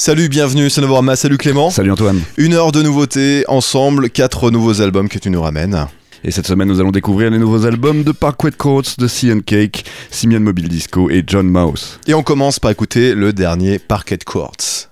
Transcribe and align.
Salut, 0.00 0.30
bienvenue, 0.30 0.70
c'est 0.70 0.80
Novorama, 0.80 1.14
salut 1.14 1.36
Clément. 1.36 1.68
Salut 1.68 1.92
Antoine. 1.92 2.22
Une 2.38 2.54
heure 2.54 2.72
de 2.72 2.80
nouveautés, 2.80 3.44
ensemble, 3.48 4.08
quatre 4.08 4.50
nouveaux 4.50 4.80
albums 4.80 5.10
que 5.10 5.18
tu 5.18 5.28
nous 5.28 5.42
ramènes. 5.42 5.88
Et 6.24 6.30
cette 6.30 6.46
semaine, 6.46 6.68
nous 6.68 6.80
allons 6.80 6.90
découvrir 6.90 7.30
les 7.30 7.38
nouveaux 7.38 7.66
albums 7.66 8.02
de 8.02 8.10
Parkway 8.10 8.50
Courts, 8.50 8.94
de 8.96 9.06
Sea 9.06 9.34
and 9.34 9.40
Cake, 9.44 9.84
Simian 10.10 10.40
Mobile 10.40 10.68
Disco 10.68 11.10
et 11.10 11.22
John 11.26 11.48
Mouse. 11.48 12.00
Et 12.06 12.14
on 12.14 12.22
commence 12.22 12.58
par 12.58 12.70
écouter 12.70 13.14
le 13.14 13.34
dernier 13.34 13.78
Parquet 13.78 14.16
Courts. 14.24 14.89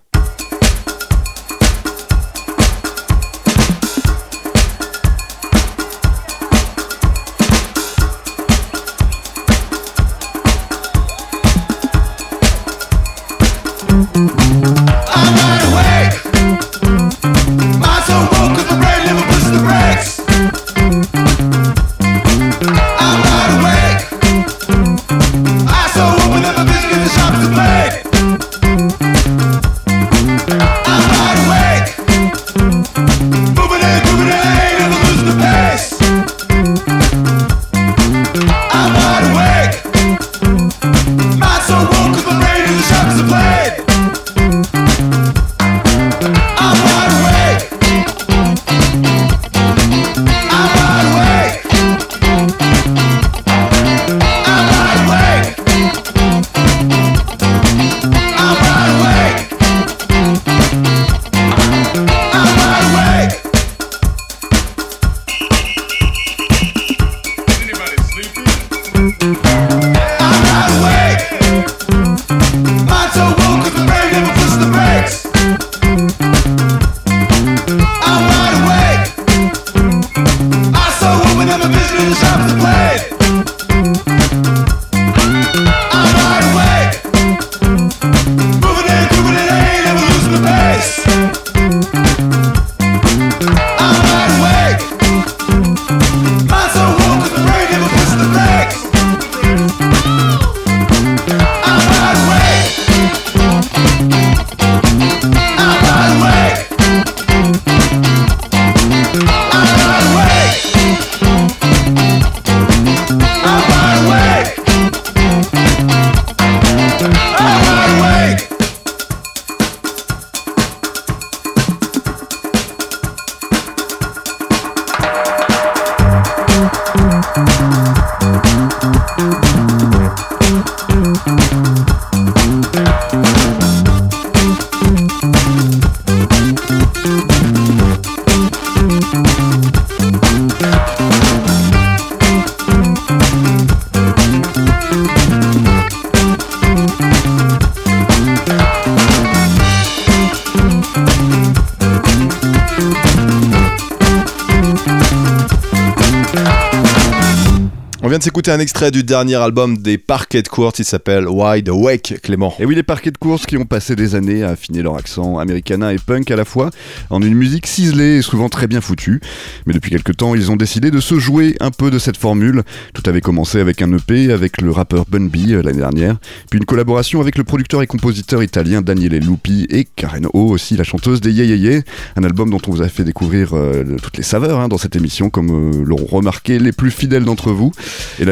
S'écouter 158.49 158.61
un 158.61 158.61
extrait 158.61 158.91
du 158.91 159.03
dernier 159.05 159.35
album 159.35 159.77
des 159.77 159.99
Parquets 159.99 160.43
de 160.43 160.49
course, 160.49 160.79
il 160.79 160.85
s'appelle 160.85 161.29
Wide 161.29 161.69
Awake, 161.69 162.21
Clément. 162.23 162.55
Et 162.59 162.65
oui, 162.65 162.75
les 162.75 162.83
Parquets 162.83 163.11
de 163.11 163.19
course 163.19 163.45
qui 163.47 163.57
ont 163.57 163.65
passé 163.65 163.95
des 163.95 164.15
années 164.15 164.43
à 164.43 164.51
affiner 164.51 164.81
leur 164.81 164.97
accent 164.97 165.39
americana 165.39 165.93
et 165.93 165.99
punk 165.99 166.31
à 166.31 166.37
la 166.37 166.45
fois, 166.45 166.71
en 167.11 167.21
une 167.21 167.35
musique 167.35 167.67
ciselée 167.67 168.19
et 168.19 168.23
souvent 168.23 168.49
très 168.49 168.67
bien 168.67 168.81
foutue. 168.81 169.21
Mais 169.67 169.75
depuis 169.75 169.91
quelques 169.91 170.17
temps, 170.17 170.35
ils 170.35 170.51
ont 170.51 170.57
décidé 170.57 170.91
de 170.91 171.01
se 171.01 171.19
jouer 171.19 171.57
un 171.61 171.71
peu 171.71 171.91
de 171.91 171.99
cette 171.99 172.17
formule. 172.17 172.63
Tout 172.95 173.03
avait 173.07 173.21
commencé 173.21 173.61
avec 173.61 173.83
un 173.83 173.93
EP 173.93 174.33
avec 174.33 174.61
le 174.63 174.71
rappeur 174.71 175.05
Bun 175.11 175.27
B 175.27 175.51
euh, 175.51 175.63
l'année 175.63 175.79
dernière, 175.79 176.17
puis 176.51 176.59
une 176.59 176.65
collaboration 176.67 177.21
avec 177.21 177.37
le 177.37 177.45
producteur 177.45 177.83
et 177.83 177.87
compositeur 177.87 178.43
italien 178.43 178.83
Daniele 178.83 179.19
Lupi 179.19 179.67
et 179.69 179.85
Karen 179.85 180.27
O 180.33 180.49
aussi, 180.49 180.77
la 180.77 180.85
chanteuse 180.85 181.21
des 181.21 181.33
Yeah 181.33 181.57
Yeah 181.57 181.81
un 182.17 182.25
album 182.25 182.51
dont 182.51 182.61
on 182.67 182.71
vous 182.71 182.83
a 182.83 182.89
fait 182.89 183.05
découvrir 183.05 183.51
euh, 183.55 183.85
toutes 184.03 184.17
les 184.17 184.23
saveurs 184.23 184.61
hein, 184.61 184.69
dans 184.69 184.79
cette 184.79 184.97
émission, 184.97 185.29
comme 185.29 185.51
euh, 185.51 185.85
l'ont 185.85 186.05
remarqué 186.07 186.59
les 186.59 186.73
plus 186.73 186.91
fidèles 186.91 187.25
d'entre 187.25 187.51
vous. 187.51 187.73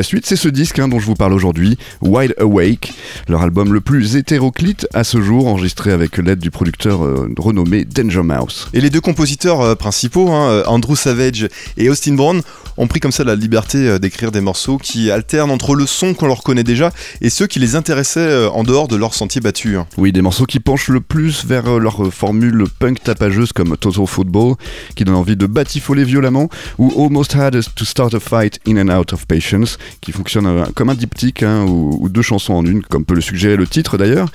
Suite, 0.07 0.25
c'est 0.25 0.37
ce 0.37 0.49
disque 0.49 0.79
hein, 0.79 0.87
dont 0.87 1.01
je 1.01 1.07
vous 1.07 1.17
parle 1.17 1.33
aujourd'hui, 1.33 1.79
Wide 2.01 2.35
Awake, 2.39 2.95
leur 3.29 3.43
album 3.43 3.73
le 3.73 3.81
plus 3.81 4.15
hétéroclite 4.15 4.87
à 4.95 5.03
ce 5.03 5.21
jour, 5.21 5.49
enregistré 5.49 5.91
avec 5.91 6.17
l'aide 6.19 6.39
du 6.39 6.53
producteur 6.53 7.05
euh, 7.05 7.29
renommé 7.37 7.85
Danger 7.85 8.23
Mouse. 8.23 8.69
Et 8.73 8.81
les 8.81 8.89
deux 8.89 9.01
compositeurs 9.01 9.61
euh, 9.61 9.75
principaux, 9.75 10.31
hein, 10.31 10.49
euh, 10.49 10.63
Andrew 10.67 10.95
Savage 10.95 11.49
et 11.77 11.91
Austin 11.91 12.15
Brown, 12.15 12.41
ont 12.79 12.87
pris 12.87 13.01
comme 13.01 13.11
ça 13.11 13.25
la 13.25 13.35
liberté 13.35 13.99
d'écrire 13.99 14.31
des 14.31 14.43
morceaux 14.43 14.77
qui 14.77 15.11
alternent 15.11 15.51
entre 15.51 15.75
le 15.75 15.87
son 15.87 16.13
qu'on 16.13 16.27
leur 16.27 16.43
connaît 16.43 16.63
déjà 16.63 16.93
et 17.23 17.31
ceux 17.31 17.47
qui 17.47 17.59
les 17.59 17.75
intéressaient 17.75 18.47
en 18.49 18.65
dehors 18.65 18.87
de 18.87 18.97
leur 18.97 19.15
sentier 19.15 19.41
battu. 19.41 19.79
Hein. 19.79 19.87
Oui, 19.97 20.13
des 20.13 20.21
morceaux 20.21 20.45
qui 20.45 20.61
penchent 20.61 20.89
le 20.89 21.01
plus 21.01 21.47
vers 21.47 21.79
leur 21.79 22.13
formule 22.13 22.65
punk 22.79 23.03
tapageuse 23.03 23.55
comme 23.55 23.79
Total 23.79 24.07
Football, 24.07 24.57
qui 24.95 25.05
donne 25.05 25.15
envie 25.15 25.37
de 25.37 25.47
batifoler 25.47 26.05
violemment, 26.05 26.51
ou 26.77 26.93
Almost 27.03 27.35
Had 27.35 27.59
to 27.75 27.85
Start 27.87 28.13
a 28.13 28.21
Fight 28.21 28.61
in 28.69 28.77
and 28.77 28.95
Out 28.95 29.15
of 29.15 29.27
Patience, 29.27 29.79
qui 30.01 30.13
fonctionne 30.13 30.47
euh, 30.47 30.65
comme 30.75 30.91
un 30.91 30.95
diptyque 30.95 31.43
hein, 31.43 31.65
ou, 31.65 32.09
deux 32.09 32.23
chansons 32.23 32.55
en 32.55 32.65
une, 32.65 32.83
comme 32.83 33.05
peut 33.05 33.15
le 33.15 33.21
suggérer 33.21 33.57
le 33.57 33.67
titre 33.67 33.99
d'ailleurs. 33.99 34.29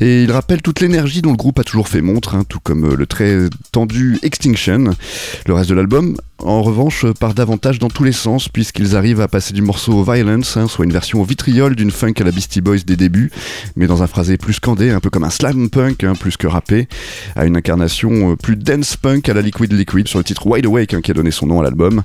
Et 0.00 0.22
il 0.22 0.32
rappelle 0.32 0.62
toute 0.62 0.80
l'énergie 0.80 1.22
dont 1.22 1.30
le 1.30 1.36
groupe 1.36 1.58
a 1.58 1.64
toujours 1.64 1.88
fait 1.88 2.02
montre, 2.02 2.34
hein, 2.34 2.44
tout 2.48 2.60
comme 2.62 2.92
euh, 2.92 2.96
le 2.96 3.06
très 3.06 3.48
tendu 3.72 4.18
Extinction. 4.22 4.94
Le 5.46 5.54
reste 5.54 5.70
de 5.70 5.74
l'album, 5.74 6.16
en 6.42 6.62
revanche, 6.62 7.06
part 7.18 7.32
davantage 7.32 7.78
dans 7.78 7.88
tous 7.88 8.04
les 8.04 8.12
sens, 8.12 8.48
puisqu'ils 8.48 8.94
arrivent 8.94 9.22
à 9.22 9.28
passer 9.28 9.54
du 9.54 9.62
morceau 9.62 10.04
Violence, 10.04 10.56
hein, 10.58 10.68
soit 10.68 10.84
une 10.84 10.92
version 10.92 11.20
au 11.22 11.24
vitriol 11.24 11.74
d'une 11.74 11.90
funk 11.90 12.12
à 12.18 12.24
la 12.24 12.30
Beastie 12.30 12.60
Boys 12.60 12.80
des 12.86 12.96
débuts, 12.96 13.30
mais 13.74 13.86
dans 13.86 14.02
un 14.02 14.06
phrasé 14.06 14.36
plus 14.36 14.54
scandé, 14.54 14.90
un 14.90 15.00
peu 15.00 15.08
comme 15.08 15.24
un 15.24 15.30
slam 15.30 15.70
punk, 15.70 16.06
plus 16.20 16.36
que 16.36 16.46
rappé, 16.46 16.88
à 17.36 17.46
une 17.46 17.56
incarnation 17.56 18.32
euh, 18.32 18.36
plus 18.36 18.56
dense 18.56 18.96
punk 18.96 19.28
à 19.30 19.34
la 19.34 19.40
Liquid 19.40 19.72
Liquid 19.72 20.08
sur 20.08 20.18
le 20.18 20.24
titre 20.24 20.46
Wide 20.46 20.66
Awake 20.66 21.00
qui 21.00 21.10
a 21.10 21.14
donné 21.14 21.30
son 21.30 21.46
nom 21.46 21.60
à 21.60 21.64
l'album. 21.64 22.02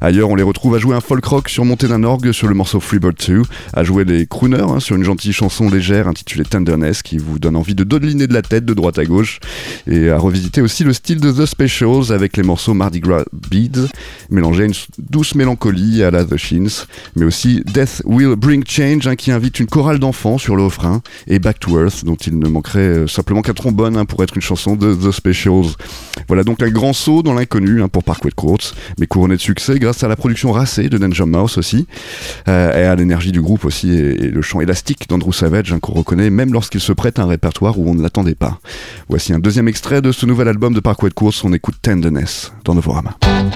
Ailleurs, 0.00 0.30
on 0.30 0.34
les 0.34 0.42
retrouve 0.42 0.74
à 0.74 0.78
jouer 0.78 0.96
un 0.96 1.02
folk 1.02 1.24
rock 1.24 1.48
surmonté 1.50 1.86
d'un 1.86 2.04
orgue 2.04 2.32
sur 2.32 2.48
le 2.48 2.54
morceau 2.54 2.80
Freebird 2.80 3.16
2, 3.26 3.42
à 3.74 3.84
jouer 3.84 4.06
des 4.06 4.26
crooners 4.26 4.62
hein, 4.62 4.80
sur 4.80 4.96
une 4.96 5.04
gentille 5.04 5.34
chanson 5.34 5.68
légère 5.68 6.08
intitulée 6.08 6.44
Tenderness 6.44 7.02
qui 7.02 7.18
vous 7.18 7.38
donne 7.38 7.56
envie 7.56 7.74
de 7.74 7.84
dodeliner 7.84 8.26
de 8.28 8.32
la 8.32 8.42
tête 8.42 8.64
de 8.64 8.72
droite 8.72 8.98
à 8.98 9.04
gauche 9.04 9.40
et 9.86 10.08
à 10.08 10.16
revisiter 10.16 10.62
aussi 10.62 10.84
le 10.84 10.94
style 10.94 11.20
de 11.20 11.30
The 11.30 11.44
Specials 11.44 12.12
avec 12.12 12.38
les 12.38 12.42
morceaux 12.42 12.72
Mardi 12.72 13.00
Gras 13.00 13.24
Beat 13.32 13.73
Kids, 13.74 13.88
une 14.30 14.72
douce 14.98 15.34
mélancolie 15.34 16.02
à 16.02 16.10
la 16.10 16.24
The 16.24 16.36
Shins, 16.36 16.86
mais 17.16 17.24
aussi 17.24 17.62
Death 17.66 18.02
Will 18.04 18.34
Bring 18.36 18.64
Change, 18.66 19.06
hein, 19.06 19.16
qui 19.16 19.30
invite 19.30 19.60
une 19.60 19.66
chorale 19.66 19.98
d'enfants 19.98 20.38
sur 20.38 20.56
le 20.56 20.64
refrain, 20.64 21.02
et 21.26 21.38
Back 21.38 21.60
to 21.60 21.80
Earth, 21.80 22.04
dont 22.04 22.16
il 22.16 22.38
ne 22.38 22.48
manquerait 22.48 22.80
euh, 22.80 23.06
simplement 23.06 23.42
qu'un 23.42 23.54
trombone 23.54 23.96
hein, 23.96 24.04
pour 24.04 24.22
être 24.22 24.34
une 24.34 24.42
chanson 24.42 24.76
de 24.76 24.94
The 24.94 25.10
Specials. 25.10 25.74
Voilà 26.28 26.44
donc 26.44 26.62
un 26.62 26.70
grand 26.70 26.92
saut 26.92 27.22
dans 27.22 27.34
l'inconnu 27.34 27.82
hein, 27.82 27.88
pour 27.88 28.04
Parkway 28.04 28.30
Courts, 28.34 28.74
mais 28.98 29.06
couronné 29.06 29.36
de 29.36 29.40
succès 29.40 29.78
grâce 29.78 30.02
à 30.02 30.08
la 30.08 30.16
production 30.16 30.52
racée 30.52 30.88
de 30.88 30.98
Danger 30.98 31.26
Mouse 31.26 31.58
aussi, 31.58 31.86
euh, 32.48 32.72
et 32.72 32.86
à 32.86 32.94
l'énergie 32.94 33.32
du 33.32 33.40
groupe 33.40 33.64
aussi, 33.64 33.92
et, 33.92 34.14
le 34.14 34.42
chant 34.42 34.60
élastique 34.60 35.08
d'Andrew 35.08 35.32
Savage, 35.32 35.74
qu'on 35.80 35.92
reconnaît 35.92 36.30
même 36.30 36.52
lorsqu'il 36.52 36.80
se 36.80 36.92
prête 36.92 37.18
à 37.18 37.22
un 37.22 37.26
répertoire 37.26 37.78
où 37.78 37.88
on 37.88 37.94
ne 37.94 38.02
l'attendait 38.02 38.34
pas. 38.34 38.58
Voici 39.08 39.32
un 39.32 39.38
deuxième 39.38 39.68
extrait 39.68 40.02
de 40.02 40.12
ce 40.12 40.26
nouvel 40.26 40.48
album 40.48 40.74
de 40.74 40.80
Parkway 40.80 41.10
Courts, 41.10 41.34
on 41.44 41.52
écoute 41.52 41.76
Tenderness 41.82 42.52
dans 42.64 42.74
Novorama. 42.74 43.16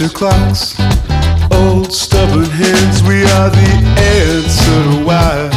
your 0.00 0.08
clocks. 0.08 0.80
Old 1.52 1.92
stubborn 1.92 2.48
hands, 2.48 3.02
we 3.02 3.22
are 3.36 3.50
the 3.50 3.72
answer 4.00 4.78
to 4.88 5.04
why 5.04 5.48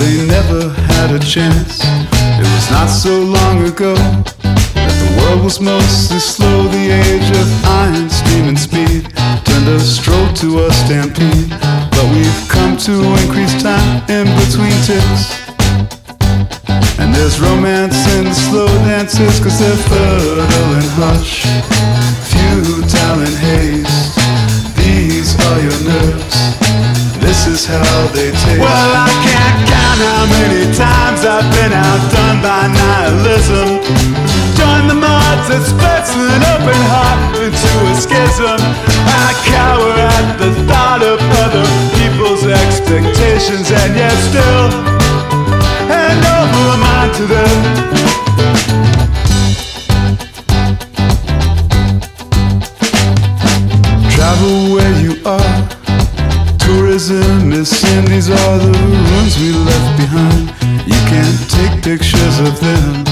they 0.00 0.26
never 0.26 0.70
had 0.90 1.14
a 1.14 1.20
chance. 1.20 1.78
It 1.84 2.42
was 2.42 2.70
not 2.70 2.88
so 2.88 3.22
long 3.22 3.62
ago 3.62 3.94
that 4.74 4.90
the 4.90 5.22
world 5.22 5.44
was 5.44 5.60
mostly 5.60 6.18
slow. 6.18 6.66
The 6.66 6.90
age 6.98 7.30
of 7.30 7.46
iron, 7.64 8.10
steam, 8.10 8.48
and 8.48 8.58
speed 8.58 9.06
turned 9.46 9.68
a 9.68 9.78
stroll 9.78 10.32
to 10.42 10.66
a 10.66 10.72
stampede. 10.82 11.50
But 11.94 12.06
we've 12.10 12.42
come 12.48 12.76
to 12.90 12.94
increase 13.22 13.54
time 13.62 14.02
in 14.10 14.26
between 14.42 14.74
ticks. 14.82 15.46
And 16.98 17.14
there's 17.14 17.38
romance 17.38 18.02
in 18.18 18.24
the 18.24 18.34
slow 18.34 18.66
dances, 18.82 19.38
cause 19.38 19.60
they're 19.60 19.76
fertile 19.86 20.74
and 20.74 20.90
hush 20.98 21.55
are. 25.88 26.66
This 27.22 27.46
is 27.46 27.66
how 27.66 28.06
they 28.14 28.30
taste. 28.30 28.60
Well, 28.60 28.90
I 28.94 29.10
can't 29.26 29.58
count 29.66 30.00
how 30.02 30.22
many 30.30 30.62
times 30.74 31.20
I've 31.26 31.48
been 31.54 31.72
outdone 31.74 32.38
by 32.42 32.70
nihilism. 32.70 33.68
Join 34.58 34.88
the 34.88 34.98
mods 34.98 35.46
that 35.50 35.62
splits 35.62 36.10
an 36.14 36.42
open 36.54 36.80
heart 36.90 37.36
into 37.38 37.70
a 37.86 37.94
schism. 37.98 38.58
I 38.58 39.34
cower 39.46 39.92
at 39.94 40.26
the 40.38 40.50
thought 40.66 41.02
of 41.02 41.18
other 41.44 41.66
people's 41.98 42.46
expectations, 42.46 43.70
and 43.70 43.96
yet 43.96 44.16
still 44.30 44.70
hand 45.90 46.22
over 46.24 46.66
mine 46.78 47.12
to 47.20 47.24
them. 47.26 47.86
travel 54.16 54.65
Sin, 57.96 58.04
these 58.04 58.28
are 58.28 58.58
the 58.58 58.72
ruins 58.72 59.38
we 59.40 59.52
left 59.52 59.96
behind. 59.96 60.52
You 60.84 61.00
can't 61.08 61.38
take 61.48 61.82
pictures 61.82 62.38
of 62.40 62.60
them. 62.60 63.04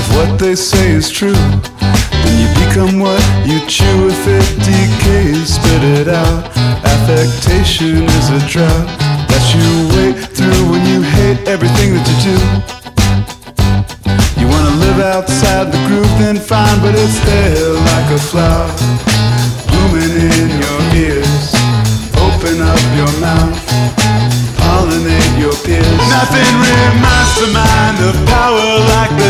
If 0.00 0.08
what 0.16 0.36
they 0.36 0.56
say 0.56 0.90
is 0.90 1.08
true, 1.10 1.42
then 2.22 2.34
you 2.42 2.48
become 2.58 2.98
what 2.98 3.22
you 3.46 3.60
chew. 3.68 4.08
If 4.10 4.26
it 4.26 4.46
decays, 4.66 5.54
spit 5.54 5.84
it 5.84 6.08
out. 6.08 6.42
Affectation 6.84 8.02
is 8.18 8.30
a 8.30 8.40
drought 8.48 8.88
that 9.30 9.44
you 9.54 9.66
wait 9.94 10.16
through 10.36 10.62
when 10.72 10.84
you 10.90 11.02
hate 11.02 11.46
everything 11.46 11.94
that 11.94 12.06
you 12.10 12.18
do. 12.30 12.36
You 14.40 14.48
wanna 14.48 14.74
live 14.86 14.98
outside 15.14 15.70
the 15.70 15.82
group, 15.86 16.10
then 16.18 16.36
fine, 16.36 16.80
but 16.80 16.96
it's 16.96 17.20
there 17.26 17.74
like 17.92 18.10
a 18.10 18.18
flower 18.18 19.09
Nothing 26.10 26.52
reminds 26.58 27.32
the 27.38 27.48
mind 27.54 27.98
of 28.02 28.14
power 28.26 28.68
like 28.94 29.12
the 29.14 29.29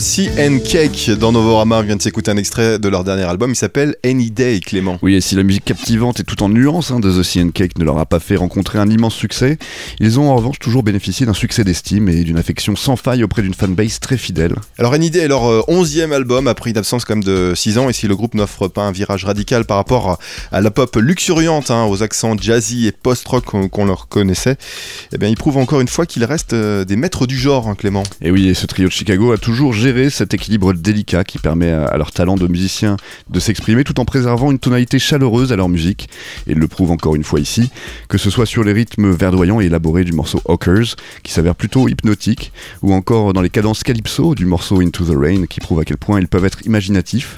Sea 0.00 0.30
and 0.38 0.60
Cake 0.64 1.10
dans 1.10 1.30
Novorama. 1.30 1.80
On 1.80 1.82
vient 1.82 1.96
de 1.96 2.02
s'écouter 2.02 2.30
un 2.30 2.38
extrait 2.38 2.78
de 2.78 2.88
leur 2.88 3.04
dernier 3.04 3.24
album. 3.24 3.50
Il 3.50 3.56
s'appelle 3.56 3.96
Any 4.04 4.30
Day, 4.30 4.60
Clément. 4.60 4.98
Oui, 5.02 5.14
et 5.14 5.20
si 5.20 5.34
la 5.34 5.42
musique 5.42 5.64
captivante 5.64 6.20
et 6.20 6.24
tout 6.24 6.42
en 6.42 6.48
nuances 6.48 6.90
hein, 6.90 7.00
de 7.00 7.10
The 7.10 7.22
Sea 7.22 7.42
and 7.42 7.50
Cake 7.50 7.78
ne 7.78 7.84
leur 7.84 7.98
a 7.98 8.06
pas 8.06 8.18
fait 8.18 8.36
rencontrer 8.36 8.78
un 8.78 8.88
immense 8.88 9.14
succès, 9.14 9.58
ils 9.98 10.18
ont 10.18 10.30
en 10.30 10.36
revanche 10.36 10.58
toujours 10.58 10.82
bénéficié 10.82 11.26
d'un 11.26 11.34
succès 11.34 11.64
d'estime 11.64 12.08
et 12.08 12.24
d'une 12.24 12.38
affection 12.38 12.76
sans 12.76 12.96
faille 12.96 13.22
auprès 13.22 13.42
d'une 13.42 13.52
fanbase 13.52 14.00
très 14.00 14.16
fidèle. 14.16 14.54
Alors 14.78 14.94
Any 14.94 15.10
Day 15.10 15.20
est 15.20 15.28
leur 15.28 15.44
euh, 15.44 15.62
onzième 15.68 16.12
album 16.12 16.48
après 16.48 16.70
une 16.70 16.78
absence 16.78 17.04
comme 17.04 17.22
de 17.22 17.52
6 17.54 17.76
ans. 17.78 17.88
Et 17.90 17.92
si 17.92 18.08
le 18.08 18.16
groupe 18.16 18.34
n'offre 18.34 18.68
pas 18.68 18.82
un 18.82 18.92
virage 18.92 19.26
radical 19.26 19.66
par 19.66 19.76
rapport 19.76 20.18
à 20.50 20.60
la 20.62 20.70
pop 20.70 20.96
luxuriante, 20.96 21.70
hein, 21.70 21.84
aux 21.84 22.02
accents 22.02 22.36
jazzy 22.38 22.86
et 22.86 22.92
post-rock 22.92 23.44
qu'on 23.44 23.84
leur 23.84 24.08
connaissait, 24.08 24.56
eh 25.12 25.18
bien, 25.18 25.28
ils 25.28 25.36
prouvent 25.36 25.58
encore 25.58 25.80
une 25.80 25.88
fois 25.88 26.06
qu'ils 26.06 26.24
restent 26.24 26.54
euh, 26.54 26.84
des 26.84 26.96
maîtres 26.96 27.26
du 27.26 27.38
genre, 27.38 27.68
hein, 27.68 27.74
Clément. 27.74 28.02
Et 28.22 28.30
oui, 28.30 28.48
et 28.48 28.54
ce 28.54 28.66
trio 28.66 28.88
de 28.88 28.92
Chicago 28.92 29.32
a 29.32 29.38
toujours 29.38 29.72
cet 30.10 30.34
équilibre 30.34 30.72
délicat 30.72 31.24
qui 31.24 31.38
permet 31.38 31.70
à 31.70 31.96
leur 31.96 32.12
talent 32.12 32.36
de 32.36 32.46
musicien 32.46 32.96
de 33.28 33.40
s'exprimer 33.40 33.82
tout 33.82 33.98
en 33.98 34.04
préservant 34.04 34.50
une 34.50 34.58
tonalité 34.58 34.98
chaleureuse 34.98 35.52
à 35.52 35.56
leur 35.56 35.68
musique. 35.68 36.08
Et 36.46 36.54
le 36.54 36.68
prouve 36.68 36.92
encore 36.92 37.16
une 37.16 37.24
fois 37.24 37.40
ici, 37.40 37.70
que 38.08 38.16
ce 38.18 38.30
soit 38.30 38.46
sur 38.46 38.62
les 38.62 38.72
rythmes 38.72 39.10
verdoyants 39.10 39.60
et 39.60 39.66
élaborés 39.66 40.04
du 40.04 40.12
morceau 40.12 40.40
Hawkers, 40.44 40.94
qui 41.22 41.32
s'avère 41.32 41.56
plutôt 41.56 41.88
hypnotique, 41.88 42.52
ou 42.82 42.94
encore 42.94 43.32
dans 43.32 43.42
les 43.42 43.50
cadences 43.50 43.82
calypso 43.82 44.34
du 44.34 44.46
morceau 44.46 44.80
Into 44.80 45.04
the 45.04 45.16
Rain, 45.16 45.46
qui 45.46 45.58
prouve 45.58 45.80
à 45.80 45.84
quel 45.84 45.96
point 45.96 46.20
ils 46.20 46.28
peuvent 46.28 46.44
être 46.44 46.64
imaginatifs. 46.66 47.36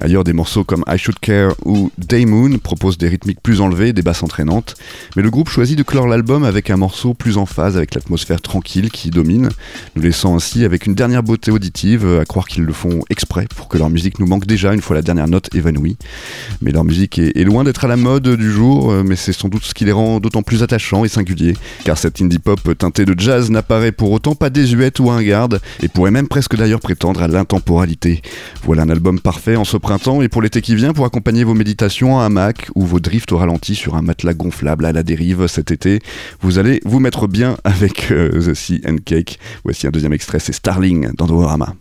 Ailleurs, 0.00 0.24
des 0.24 0.32
morceaux 0.32 0.64
comme 0.64 0.84
I 0.88 0.98
Should 0.98 1.20
Care 1.20 1.54
ou 1.64 1.90
Day 1.98 2.24
Moon 2.24 2.58
proposent 2.58 2.98
des 2.98 3.08
rythmiques 3.08 3.40
plus 3.40 3.60
enlevées, 3.60 3.92
des 3.92 4.02
basses 4.02 4.24
entraînantes, 4.24 4.74
mais 5.14 5.22
le 5.22 5.30
groupe 5.30 5.48
choisit 5.48 5.78
de 5.78 5.84
clore 5.84 6.08
l'album 6.08 6.42
avec 6.42 6.70
un 6.70 6.76
morceau 6.76 7.14
plus 7.14 7.36
en 7.36 7.46
phase 7.46 7.76
avec 7.76 7.94
l'atmosphère 7.94 8.40
tranquille 8.40 8.90
qui 8.90 9.10
domine, 9.10 9.50
nous 9.94 10.02
laissant 10.02 10.34
ainsi 10.34 10.64
avec 10.64 10.86
une 10.86 10.94
dernière 10.94 11.22
beauté 11.22 11.52
auditive, 11.52 12.18
à 12.20 12.24
croire 12.24 12.48
qu'ils 12.48 12.64
le 12.64 12.72
font 12.72 13.02
exprès 13.08 13.46
pour 13.54 13.68
que 13.68 13.78
leur 13.78 13.88
musique 13.88 14.18
nous 14.18 14.26
manque 14.26 14.46
déjà 14.46 14.74
une 14.74 14.80
fois 14.80 14.96
la 14.96 15.02
dernière 15.02 15.28
note 15.28 15.54
évanouie. 15.54 15.96
Mais 16.60 16.72
leur 16.72 16.84
musique 16.84 17.18
est, 17.20 17.44
loin 17.44 17.62
d'être 17.62 17.84
à 17.84 17.88
la 17.88 17.96
mode 17.96 18.28
du 18.36 18.50
jour, 18.50 18.90
euh, 18.90 19.04
mais 19.04 19.16
c'est 19.16 19.32
sans 19.32 19.48
doute 19.48 19.64
ce 19.64 19.74
qui 19.74 19.84
les 19.84 19.92
rend 19.92 20.18
d'autant 20.18 20.42
plus 20.42 20.64
attachants 20.64 21.04
et 21.04 21.08
singuliers, 21.08 21.56
car 21.84 21.98
cette 21.98 22.20
indie 22.20 22.40
pop 22.40 22.76
teintée 22.76 23.04
de 23.04 23.14
jazz 23.16 23.48
n'apparaît 23.48 23.92
pour 23.92 24.10
autant 24.10 24.34
pas 24.34 24.50
désuète 24.50 24.98
ou 24.98 25.06
ringarde, 25.06 25.60
et 25.82 25.88
pourrait 25.88 26.10
même 26.10 26.26
presque 26.26 26.56
d'ailleurs 26.56 26.80
prétendre 26.80 27.22
à 27.22 27.28
l'intemporalité. 27.28 28.22
Voilà 28.64 28.82
un 28.82 28.90
album 28.90 29.20
parfait 29.20 29.56
en 29.56 29.64
ce 29.64 29.76
printemps 29.84 30.22
et 30.22 30.30
pour 30.30 30.40
l'été 30.40 30.62
qui 30.62 30.74
vient 30.76 30.94
pour 30.94 31.04
accompagner 31.04 31.44
vos 31.44 31.52
méditations 31.52 32.18
à 32.18 32.24
un 32.24 32.30
Mac 32.30 32.70
ou 32.74 32.86
vos 32.86 33.00
drifts 33.00 33.32
au 33.32 33.36
ralenti 33.36 33.74
sur 33.74 33.96
un 33.96 34.00
matelas 34.00 34.32
gonflable 34.32 34.86
à 34.86 34.92
la 34.92 35.02
dérive 35.02 35.46
cet 35.46 35.70
été. 35.70 36.00
Vous 36.40 36.58
allez 36.58 36.80
vous 36.86 37.00
mettre 37.00 37.28
bien 37.28 37.58
avec 37.64 38.10
euh, 38.10 38.30
The 38.30 38.54
Sea 38.54 38.80
and 38.88 38.96
Cake. 39.04 39.38
Voici 39.62 39.86
un 39.86 39.90
deuxième 39.90 40.14
extrait, 40.14 40.38
c'est 40.38 40.54
Starling 40.54 41.10
dans 41.18 41.26
Dorama. 41.26 41.74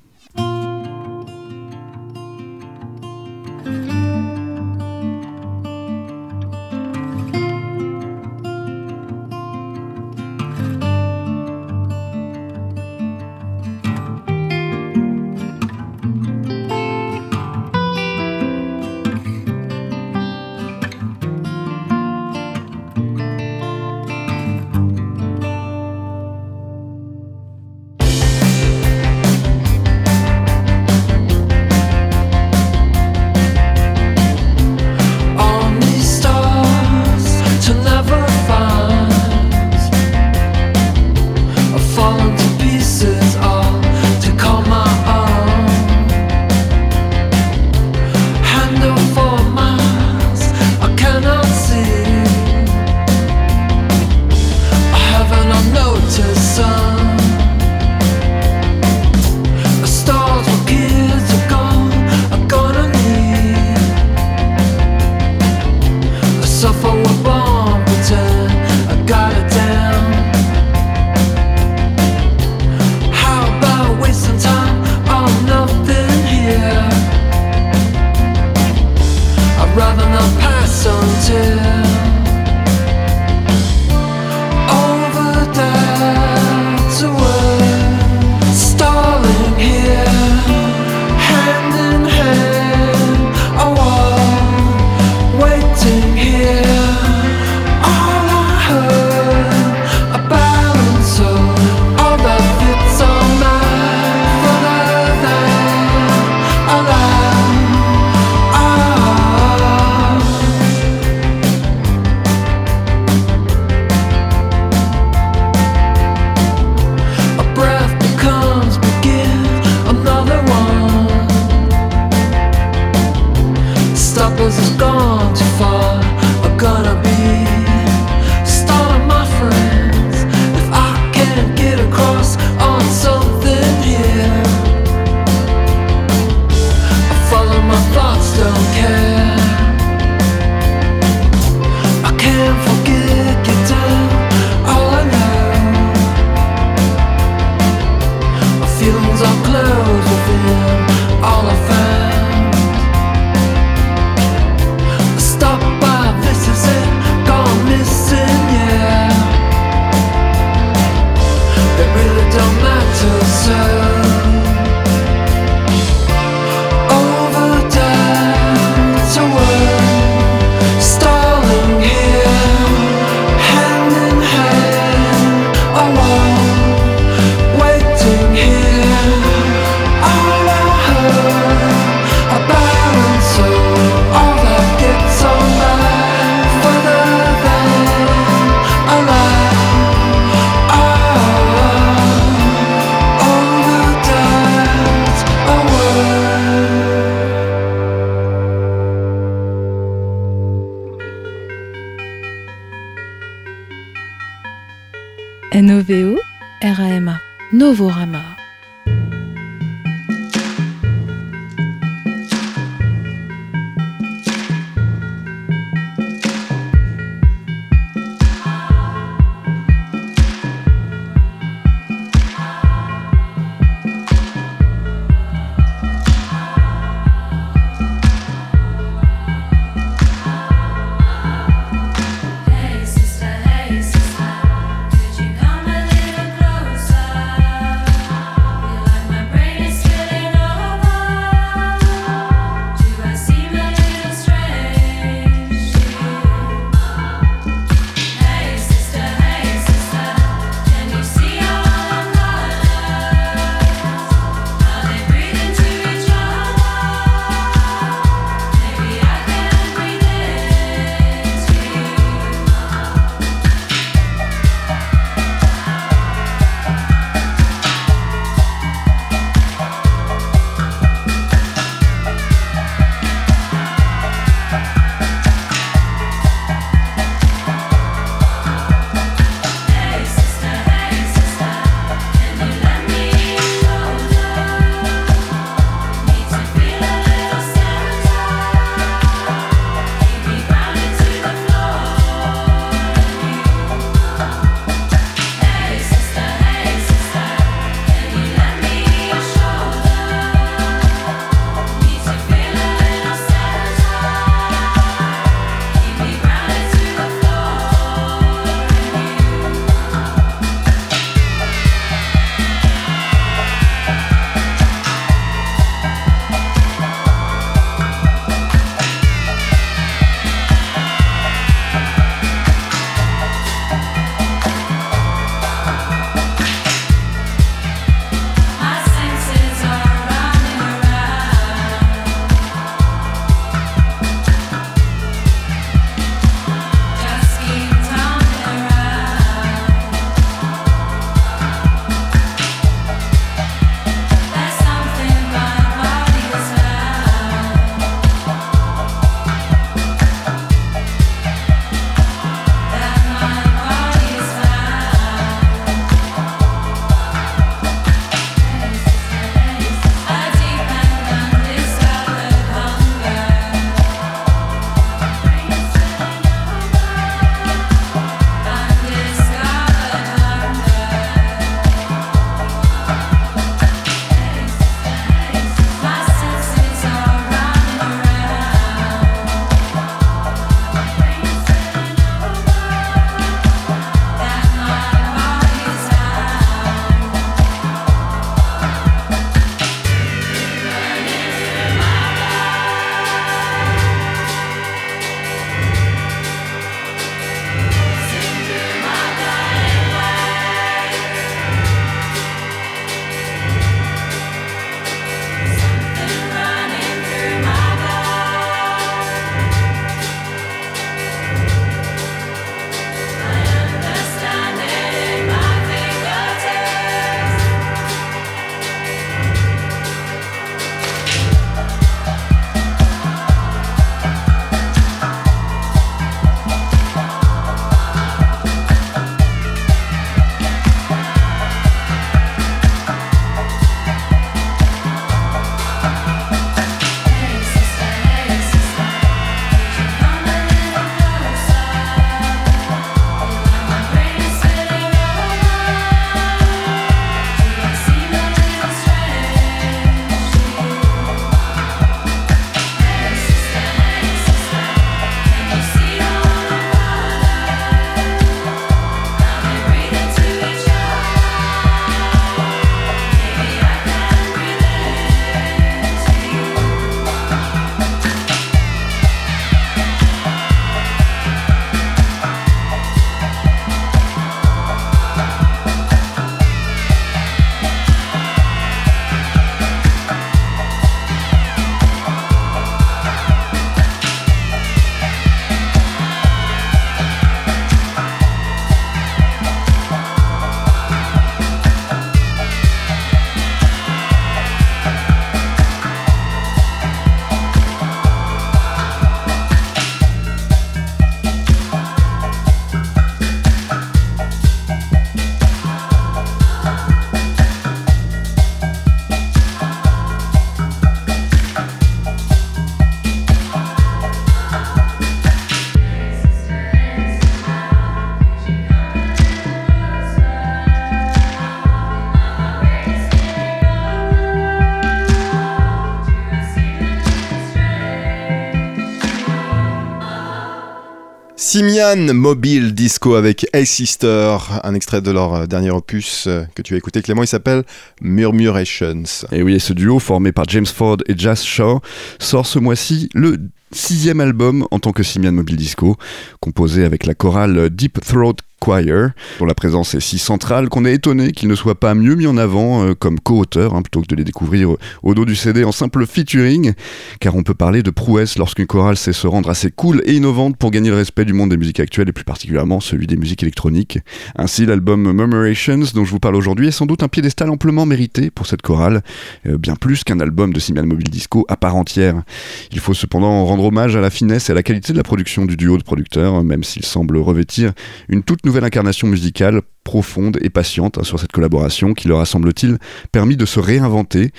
Simian 531.56 532.16
Mobile 532.16 532.74
Disco 532.74 533.13
avec 533.13 533.46
A 533.54 533.63
Sister, 533.63 534.38
un 534.63 534.74
extrait 534.74 535.04
de 535.04 535.12
leur 535.12 535.36
euh, 535.36 535.46
dernier 535.46 535.70
opus 535.70 536.26
euh, 536.26 536.46
que 536.56 536.63
tu 536.63 536.74
as 536.74 536.78
écouté 536.78 537.04
Clément, 537.04 537.22
il 537.22 537.28
s'appelle 537.28 537.63
Murmurations. 538.02 539.04
Et 539.32 539.44
oui, 539.44 539.60
ce 539.60 539.72
duo 539.74 540.00
formé 540.00 540.32
par 540.32 540.46
James 540.50 540.66
Ford 540.66 540.98
et 541.08 541.13
Jazz 541.16 541.44
Shaw 541.44 541.80
sort 542.18 542.48
ce 542.48 542.58
mois-ci 542.58 543.08
le 543.13 543.38
sixième 543.72 544.20
album 544.20 544.66
en 544.72 544.80
tant 544.80 544.94
que 544.94 545.04
Simian 545.04 545.32
Mobile 545.32 545.58
Disco, 545.58 545.96
composé 546.39 546.86
avec 546.86 547.06
la 547.06 547.13
chorale 547.13 547.70
Deep 547.70 548.02
Throat 548.02 548.38
Choir, 548.63 549.10
dont 549.39 549.45
la 549.45 549.56
présence 549.56 549.93
est 549.93 549.99
si 549.99 550.17
centrale 550.17 550.69
qu'on 550.69 550.86
est 550.86 550.93
étonné 550.93 551.34
qu'il 551.34 551.49
ne 551.49 551.56
soit 551.56 551.78
pas 551.78 551.93
mieux 551.95 552.15
mis 552.15 552.28
en 552.28 552.38
avant 552.38 552.86
euh, 552.86 552.93
comme 552.93 553.19
co-auteur, 553.19 553.76
hein, 553.76 553.82
plutôt 553.82 553.99
que 553.99 554.08
de 554.08 554.15
les 554.15 554.23
découvrir 554.23 554.78
au 555.02 555.13
dos 555.13 555.26
du 555.26 555.36
CD 555.36 555.65
en 555.65 555.73
simple 555.73 556.06
featuring, 556.06 556.71
car 557.19 557.36
on 557.36 557.43
peut 557.43 557.56
parler 557.56 557.84
de 557.84 557.89
prouesse 557.89 558.38
lorsqu'une 558.38 558.65
chorale 558.65 558.95
sait 558.95 559.12
se 559.12 559.28
rendre 559.28 559.49
assez 559.49 559.69
cool 559.69 560.02
et 560.06 560.13
innovante 560.13 560.56
pour 560.56 560.71
gagner 560.71 560.91
le 560.91 560.95
respect 560.95 561.26
du 561.26 561.34
monde 561.34 561.49
des 561.49 561.58
musiques 561.58 561.82
actuelles 561.82 562.08
et 562.08 562.13
plus 562.13 562.23
particulièrement 562.23 562.80
celui 562.80 563.06
des 563.06 563.17
musiques 563.17 563.43
électroniques. 563.43 563.99
Ainsi, 564.38 564.65
l'album 564.65 565.12
Murmurations, 565.12 565.84
dont 565.93 566.06
je 566.06 566.12
vous 566.12 566.21
parle 566.21 566.38
aujourd'hui, 566.38 566.69
est 566.69 566.71
sans 566.71 566.86
doute 566.86 567.04
un 567.04 567.10
piédestal 567.10 567.49
amplement 567.49 567.86
mérité 567.86 568.32
pour 568.32 568.47
cette 568.47 568.62
chorale, 568.62 569.02
euh, 569.45 569.58
bien 569.58 569.76
plus 569.76 570.06
qu'un 570.06 570.21
album 570.21 570.54
de 570.54 570.62
Simian 570.62 570.86
Mobile 570.86 571.10
Disco 571.10 571.45
à 571.49 571.58
part 571.58 571.76
entière. 571.76 572.23
Il 572.71 572.80
faut 572.80 572.93
cependant 572.93 573.43
rendre 573.43 573.65
hommage 573.65 573.97
à 573.97 573.99
la 573.99 574.10
finesse 574.10 574.47
et 574.47 574.54
à 574.54 574.56
la 574.56 574.63
qualité 574.63 574.93
de 574.93 574.97
la 574.97 575.04
production 575.04 575.45
du 575.45 575.58
duo 575.58 575.78
de 575.78 575.84
producteurs, 575.84 576.41
même 576.45 576.63
s'il 576.63 576.86
semble 576.86 577.17
revêtir 577.17 577.73
une 578.08 578.23
toute 578.23 578.45
nouvelle 578.45 578.53
nouvelle 578.54 578.68
incarnation 578.68 579.08
musicale 579.08 579.62
profonde 579.84 580.38
et 580.41 580.50
patiente 580.50 580.98
hein, 580.98 581.04
sur 581.04 581.19
cette 581.19 581.32
collaboration 581.32 581.93
qui 581.93 582.08
leur 582.08 582.19
a, 582.19 582.26
semble-t-il, 582.26 582.78
permis 583.12 583.38
de 583.38 583.46
se 583.46 583.60
réinventer. 583.60 584.32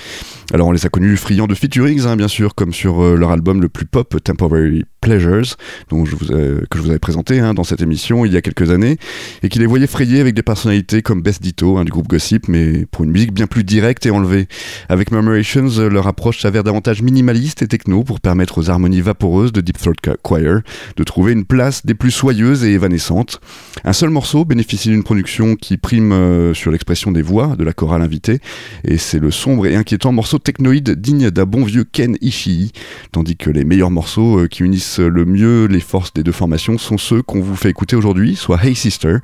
Alors 0.52 0.68
on 0.68 0.72
les 0.72 0.86
a 0.86 0.88
connus 0.88 1.16
friands 1.16 1.46
de 1.46 1.54
featurings, 1.54 2.06
hein, 2.06 2.16
bien 2.16 2.28
sûr, 2.28 2.54
comme 2.54 2.72
sur 2.72 3.02
euh, 3.02 3.16
leur 3.16 3.30
album 3.30 3.60
le 3.60 3.68
plus 3.68 3.86
pop, 3.86 4.16
Temporary 4.22 4.84
Pleasures, 5.00 5.56
dont 5.90 6.04
je 6.04 6.16
vous 6.16 6.24
que 6.24 6.78
je 6.78 6.82
vous 6.82 6.90
avais 6.90 6.98
présenté 6.98 7.40
hein, 7.40 7.54
dans 7.54 7.64
cette 7.64 7.82
émission 7.82 8.24
il 8.24 8.32
y 8.32 8.36
a 8.36 8.42
quelques 8.42 8.70
années, 8.70 8.96
et 9.42 9.48
qui 9.48 9.58
les 9.58 9.66
voyait 9.66 9.86
frayer 9.86 10.20
avec 10.20 10.34
des 10.34 10.42
personnalités 10.42 11.02
comme 11.02 11.22
Beth 11.22 11.40
Ditto, 11.42 11.82
du 11.84 11.90
groupe 11.90 12.08
Gossip, 12.08 12.48
mais 12.48 12.86
pour 12.86 13.04
une 13.04 13.10
musique 13.10 13.32
bien 13.32 13.46
plus 13.46 13.64
directe 13.64 14.06
et 14.06 14.10
enlevée. 14.10 14.48
Avec 14.88 15.10
Murmurations, 15.12 15.68
leur 15.90 16.06
approche 16.06 16.40
s'avère 16.40 16.64
davantage 16.64 17.02
minimaliste 17.02 17.62
et 17.62 17.68
techno 17.68 18.02
pour 18.02 18.20
permettre 18.20 18.58
aux 18.58 18.70
harmonies 18.70 19.02
vaporeuses 19.02 19.52
de 19.52 19.60
Deep 19.60 19.78
Throat 19.78 20.16
Choir 20.22 20.60
de 20.96 21.04
trouver 21.04 21.32
une 21.32 21.44
place 21.44 21.84
des 21.84 21.94
plus 21.94 22.10
soyeuses 22.10 22.64
et 22.64 22.72
évanescentes. 22.72 23.40
Un 23.84 23.92
seul 23.92 24.10
morceau 24.10 24.44
bénéficie 24.44 24.88
d'une 24.88 25.02
production 25.02 25.33
qui 25.60 25.76
prime 25.76 26.12
euh, 26.12 26.54
sur 26.54 26.70
l'expression 26.70 27.10
des 27.10 27.22
voix 27.22 27.56
de 27.56 27.64
la 27.64 27.72
chorale 27.72 28.02
invitée, 28.02 28.38
et 28.84 28.98
c'est 28.98 29.18
le 29.18 29.32
sombre 29.32 29.66
et 29.66 29.74
inquiétant 29.74 30.12
morceau 30.12 30.38
technoïde 30.38 30.90
digne 30.90 31.30
d'un 31.30 31.44
bon 31.44 31.64
vieux 31.64 31.84
Ken 31.84 32.16
Ishii, 32.20 32.70
tandis 33.10 33.36
que 33.36 33.50
les 33.50 33.64
meilleurs 33.64 33.90
morceaux 33.90 34.38
euh, 34.38 34.46
qui 34.46 34.62
unissent 34.62 35.00
le 35.00 35.24
mieux 35.24 35.66
les 35.66 35.80
forces 35.80 36.12
des 36.12 36.22
deux 36.22 36.32
formations 36.32 36.78
sont 36.78 36.98
ceux 36.98 37.20
qu'on 37.22 37.40
vous 37.40 37.56
fait 37.56 37.70
écouter 37.70 37.96
aujourd'hui, 37.96 38.36
soit 38.36 38.64
Hey 38.64 38.76
Sister 38.76 39.16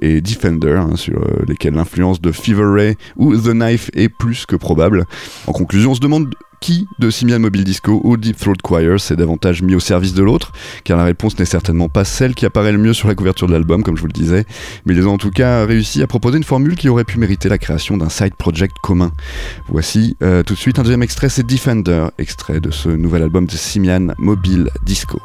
et 0.00 0.22
Defender, 0.22 0.80
hein, 0.80 0.96
sur 0.96 1.20
euh, 1.20 1.44
lesquels 1.46 1.74
l'influence 1.74 2.22
de 2.22 2.32
Fever 2.32 2.64
Ray 2.64 2.94
ou 3.16 3.36
The 3.36 3.52
Knife 3.52 3.90
est 3.94 4.08
plus 4.08 4.46
que 4.46 4.56
probable. 4.56 5.04
En 5.46 5.52
conclusion, 5.52 5.90
on 5.90 5.94
se 5.94 6.00
demande 6.00 6.34
qui 6.60 6.86
de 6.98 7.10
Simian 7.10 7.38
Mobile 7.38 7.64
Disco 7.64 8.00
ou 8.04 8.16
Deep 8.16 8.36
Throat 8.36 8.56
Choir 8.62 9.00
s'est 9.00 9.16
davantage 9.16 9.62
mis 9.62 9.74
au 9.74 9.80
service 9.80 10.14
de 10.14 10.22
l'autre, 10.22 10.52
car 10.84 10.96
la 10.96 11.04
réponse 11.04 11.38
n'est 11.38 11.44
certainement 11.44 11.88
pas 11.88 12.04
celle 12.04 12.34
qui 12.34 12.46
apparaît 12.46 12.72
le 12.72 12.78
mieux 12.78 12.92
sur 12.92 13.08
la 13.08 13.14
couverture 13.14 13.46
de 13.46 13.52
l'album, 13.52 13.82
comme 13.82 13.96
je 13.96 14.00
vous 14.00 14.08
le 14.08 14.12
disais, 14.12 14.44
mais 14.84 14.94
ils 14.94 15.06
ont 15.06 15.12
en 15.12 15.18
tout 15.18 15.30
cas 15.30 15.64
réussi 15.64 16.02
à 16.02 16.06
proposer 16.06 16.38
une 16.38 16.44
formule 16.44 16.76
qui 16.76 16.88
aurait 16.88 17.04
pu 17.04 17.18
mériter 17.18 17.48
la 17.48 17.58
création 17.58 17.96
d'un 17.96 18.08
side 18.08 18.34
project 18.34 18.76
commun. 18.82 19.12
Voici 19.68 20.16
euh, 20.22 20.42
tout 20.42 20.54
de 20.54 20.58
suite 20.58 20.78
un 20.78 20.82
deuxième 20.82 21.02
extrait, 21.02 21.28
c'est 21.28 21.46
Defender, 21.46 22.06
extrait 22.18 22.60
de 22.60 22.70
ce 22.70 22.88
nouvel 22.88 23.22
album 23.22 23.46
de 23.46 23.52
Simian 23.52 24.08
Mobile 24.18 24.70
Disco. 24.84 25.20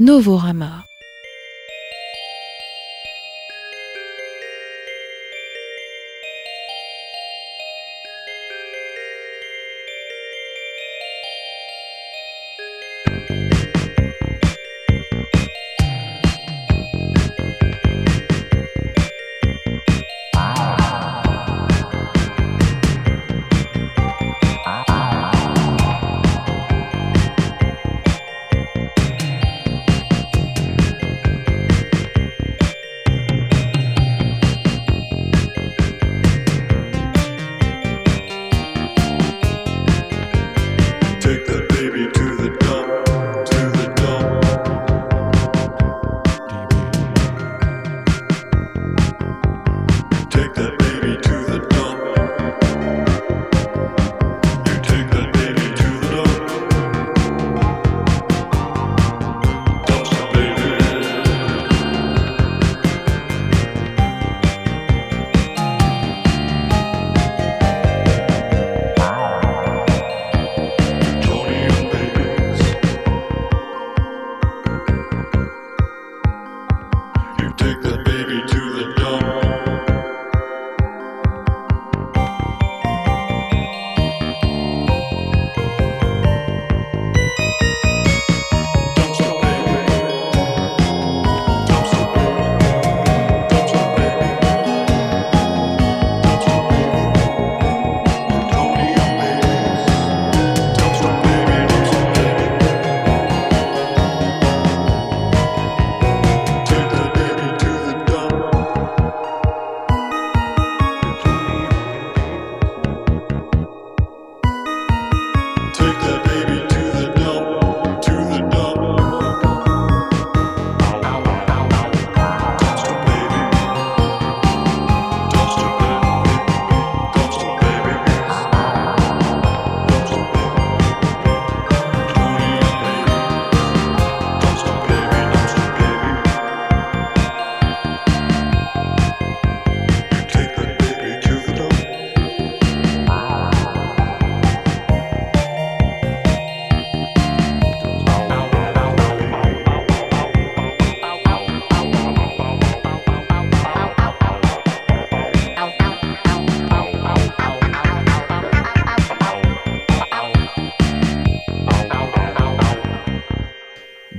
Novorama. 0.00 0.89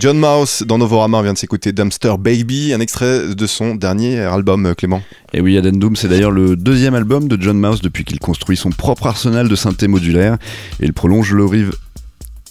John 0.02 0.18
Mouse 0.18 0.64
dans 0.66 0.80
Novorama, 0.80 1.22
vient 1.22 1.34
de 1.34 1.38
s'écouter 1.38 1.74
Dumpster 1.74 2.16
Baby, 2.18 2.74
un 2.74 2.80
extrait 2.80 3.36
de 3.36 3.46
son 3.46 3.76
dernier 3.76 4.18
album, 4.18 4.66
euh, 4.66 4.74
Clément. 4.74 5.04
Et 5.32 5.42
oui, 5.42 5.60
Addendum, 5.60 5.96
c'est 5.96 6.08
d'ailleurs 6.08 6.32
le 6.32 6.56
deuxième 6.56 6.96
album 6.96 7.28
de 7.28 7.40
John 7.40 7.60
Mouse 7.60 7.84
depuis 7.84 8.04
qu'il 8.04 8.18
construit 8.18 8.58
son 8.58 8.72
propre 8.72 9.06
arsenal 9.06 9.48
de 9.48 9.56
synthé 9.56 9.88
modulaire 9.88 10.40
et 10.80 10.86
il 10.86 10.94
prolonge 10.94 11.34
le 11.34 11.46
rive 11.46 11.74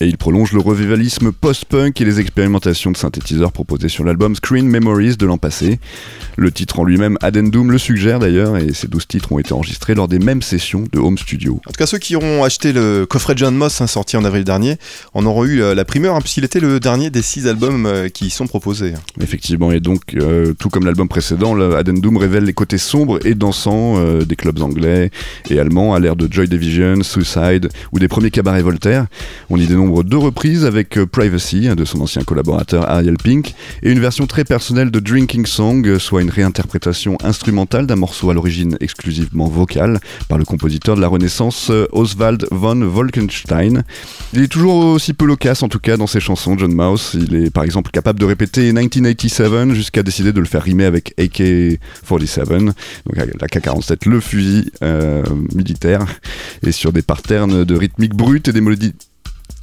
et 0.00 0.06
il 0.06 0.16
prolonge 0.16 0.52
le 0.52 0.60
revivalisme 0.60 1.30
post-punk 1.30 2.00
et 2.00 2.04
les 2.06 2.20
expérimentations 2.20 2.90
de 2.90 2.96
synthétiseurs 2.96 3.52
proposés 3.52 3.90
sur 3.90 4.02
l'album 4.02 4.34
Screen 4.34 4.66
Memories 4.66 5.18
de 5.18 5.26
l'an 5.26 5.36
passé. 5.36 5.78
Le 6.38 6.50
titre 6.50 6.78
en 6.78 6.84
lui-même, 6.84 7.18
Addendum, 7.20 7.70
le 7.70 7.76
suggère 7.76 8.18
d'ailleurs, 8.18 8.56
et 8.56 8.72
ces 8.72 8.88
12 8.88 9.06
titres 9.06 9.30
ont 9.32 9.38
été 9.38 9.52
enregistrés 9.52 9.94
lors 9.94 10.08
des 10.08 10.18
mêmes 10.18 10.40
sessions 10.40 10.84
de 10.90 10.98
Home 10.98 11.18
Studio. 11.18 11.60
En 11.66 11.70
tout 11.70 11.76
cas, 11.76 11.84
ceux 11.84 11.98
qui 11.98 12.16
auront 12.16 12.44
acheté 12.44 12.72
le 12.72 13.04
coffret 13.04 13.34
John 13.36 13.54
Moss, 13.54 13.82
hein, 13.82 13.86
sorti 13.86 14.16
en 14.16 14.24
avril 14.24 14.44
dernier, 14.44 14.78
en 15.12 15.26
auront 15.26 15.44
eu 15.44 15.60
euh, 15.60 15.74
la 15.74 15.84
primeur, 15.84 16.16
hein, 16.16 16.20
puisqu'il 16.22 16.44
était 16.44 16.60
le 16.60 16.80
dernier 16.80 17.10
des 17.10 17.20
6 17.20 17.46
albums 17.46 17.84
euh, 17.84 18.08
qui 18.08 18.28
y 18.28 18.30
sont 18.30 18.46
proposés. 18.46 18.94
Effectivement, 19.20 19.70
et 19.70 19.80
donc, 19.80 20.14
euh, 20.14 20.54
tout 20.58 20.70
comme 20.70 20.86
l'album 20.86 21.08
précédent, 21.08 21.60
Addendum 21.72 22.16
révèle 22.16 22.44
les 22.44 22.54
côtés 22.54 22.78
sombres 22.78 23.18
et 23.26 23.34
dansants 23.34 24.02
des 24.20 24.36
clubs 24.36 24.62
anglais 24.62 25.10
et 25.50 25.58
allemands 25.58 25.94
à 25.94 26.00
l'ère 26.00 26.16
de 26.16 26.26
Joy 26.32 26.48
Division, 26.48 27.02
Suicide 27.02 27.68
ou 27.92 27.98
des 27.98 28.08
premiers 28.08 28.30
cabarets 28.30 28.62
Voltaire. 28.62 29.06
On 29.50 29.58
y 29.58 29.66
dénombre 29.66 29.89
deux 30.04 30.16
reprises 30.16 30.64
avec 30.64 30.96
euh, 30.96 31.06
Privacy 31.06 31.68
de 31.68 31.84
son 31.84 32.00
ancien 32.00 32.22
collaborateur 32.22 32.88
Ariel 32.88 33.16
Pink 33.16 33.54
et 33.82 33.90
une 33.90 34.00
version 34.00 34.26
très 34.26 34.44
personnelle 34.44 34.90
de 34.90 35.00
Drinking 35.00 35.46
Song, 35.46 35.98
soit 35.98 36.22
une 36.22 36.30
réinterprétation 36.30 37.18
instrumentale 37.22 37.86
d'un 37.86 37.96
morceau 37.96 38.30
à 38.30 38.34
l'origine 38.34 38.76
exclusivement 38.80 39.48
vocale 39.48 39.98
par 40.28 40.38
le 40.38 40.44
compositeur 40.44 40.96
de 40.96 41.00
la 41.00 41.08
Renaissance 41.08 41.70
euh, 41.70 41.86
Oswald 41.92 42.46
von 42.50 42.80
Wolkenstein. 42.80 43.82
Il 44.32 44.42
est 44.42 44.48
toujours 44.48 44.76
aussi 44.76 45.12
peu 45.12 45.26
loquace 45.26 45.62
en 45.62 45.68
tout 45.68 45.80
cas 45.80 45.96
dans 45.96 46.06
ses 46.06 46.20
chansons, 46.20 46.56
John 46.56 46.72
Mouse. 46.72 47.12
Il 47.14 47.34
est 47.34 47.50
par 47.50 47.64
exemple 47.64 47.90
capable 47.90 48.20
de 48.20 48.24
répéter 48.24 48.72
1987 48.72 49.74
jusqu'à 49.74 50.02
décider 50.02 50.32
de 50.32 50.40
le 50.40 50.46
faire 50.46 50.62
rimer 50.62 50.84
avec 50.84 51.14
AK-47, 51.18 52.64
donc 52.64 53.16
la 53.16 53.48
K-47, 53.48 54.08
le 54.08 54.20
fusil 54.20 54.70
euh, 54.82 55.22
militaire, 55.54 56.06
et 56.64 56.72
sur 56.72 56.92
des 56.92 57.02
patterns 57.02 57.64
de 57.64 57.74
rythmique 57.74 58.14
brute 58.14 58.48
et 58.48 58.52
des 58.52 58.60
mélodies 58.60 58.94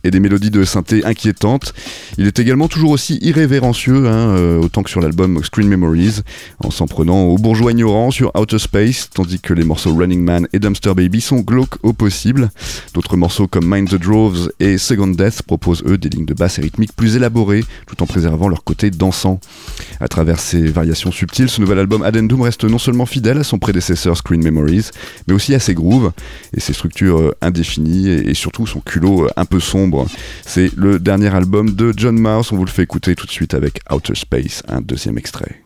et 0.07 0.11
des 0.11 0.19
mélodies 0.19 0.51
de 0.51 0.63
synthé 0.63 1.03
inquiétantes. 1.05 1.73
Il 2.17 2.27
est 2.27 2.39
également 2.39 2.67
toujours 2.67 2.91
aussi 2.91 3.19
irrévérencieux, 3.21 4.07
hein, 4.07 4.35
euh, 4.37 4.61
autant 4.61 4.81
que 4.83 4.89
sur 4.89 5.01
l'album 5.01 5.43
Screen 5.43 5.67
Memories, 5.67 6.21
en 6.59 6.71
s'en 6.71 6.87
prenant 6.87 7.23
au 7.23 7.37
bourgeois 7.37 7.73
ignorant 7.73 8.09
sur 8.09 8.31
Outer 8.35 8.59
Space, 8.59 9.09
tandis 9.13 9.39
que 9.39 9.53
les 9.53 9.65
morceaux 9.65 9.93
Running 9.93 10.23
Man 10.23 10.47
et 10.53 10.59
Dumpster 10.59 10.93
Baby 10.93 11.19
sont 11.19 11.41
glauques 11.41 11.75
au 11.83 11.91
possible. 11.91 12.49
D'autres 12.93 13.17
morceaux 13.17 13.47
comme 13.47 13.65
Mind 13.67 13.89
the 13.89 13.95
Droves 13.95 14.49
et 14.59 14.77
Second 14.77 15.07
Death 15.07 15.43
proposent 15.43 15.83
eux 15.85 15.97
des 15.97 16.09
lignes 16.09 16.25
de 16.25 16.33
basse 16.33 16.57
et 16.59 16.61
rythmiques 16.61 16.95
plus 16.95 17.17
élaborées, 17.17 17.65
tout 17.85 18.01
en 18.01 18.05
préservant 18.05 18.47
leur 18.47 18.63
côté 18.63 18.89
dansant. 18.89 19.39
À 19.99 20.07
travers 20.07 20.39
ces 20.39 20.67
variations 20.67 21.11
subtiles, 21.11 21.49
ce 21.49 21.59
nouvel 21.59 21.79
album 21.79 22.01
Addendum 22.03 22.41
reste 22.41 22.63
non 22.63 22.79
seulement 22.79 23.05
fidèle 23.05 23.39
à 23.39 23.43
son 23.43 23.59
prédécesseur 23.59 24.15
Screen 24.15 24.41
Memories, 24.41 24.91
mais 25.27 25.33
aussi 25.33 25.53
à 25.53 25.59
ses 25.59 25.73
grooves 25.73 26.11
et 26.55 26.61
ses 26.61 26.73
structures 26.73 27.19
euh, 27.19 27.35
indéfinies 27.41 28.07
et 28.07 28.33
surtout 28.33 28.65
son 28.65 28.79
culot 28.79 29.25
euh, 29.25 29.29
un 29.35 29.45
peu 29.45 29.59
sombre 29.59 29.96
c'est 30.45 30.75
le 30.75 30.99
dernier 30.99 31.33
album 31.33 31.71
de 31.71 31.93
John 31.95 32.19
Mouse, 32.19 32.51
on 32.51 32.57
vous 32.57 32.65
le 32.65 32.71
fait 32.71 32.83
écouter 32.83 33.15
tout 33.15 33.25
de 33.25 33.31
suite 33.31 33.53
avec 33.53 33.81
Outer 33.91 34.15
Space, 34.15 34.63
un 34.67 34.81
deuxième 34.81 35.17
extrait. 35.17 35.63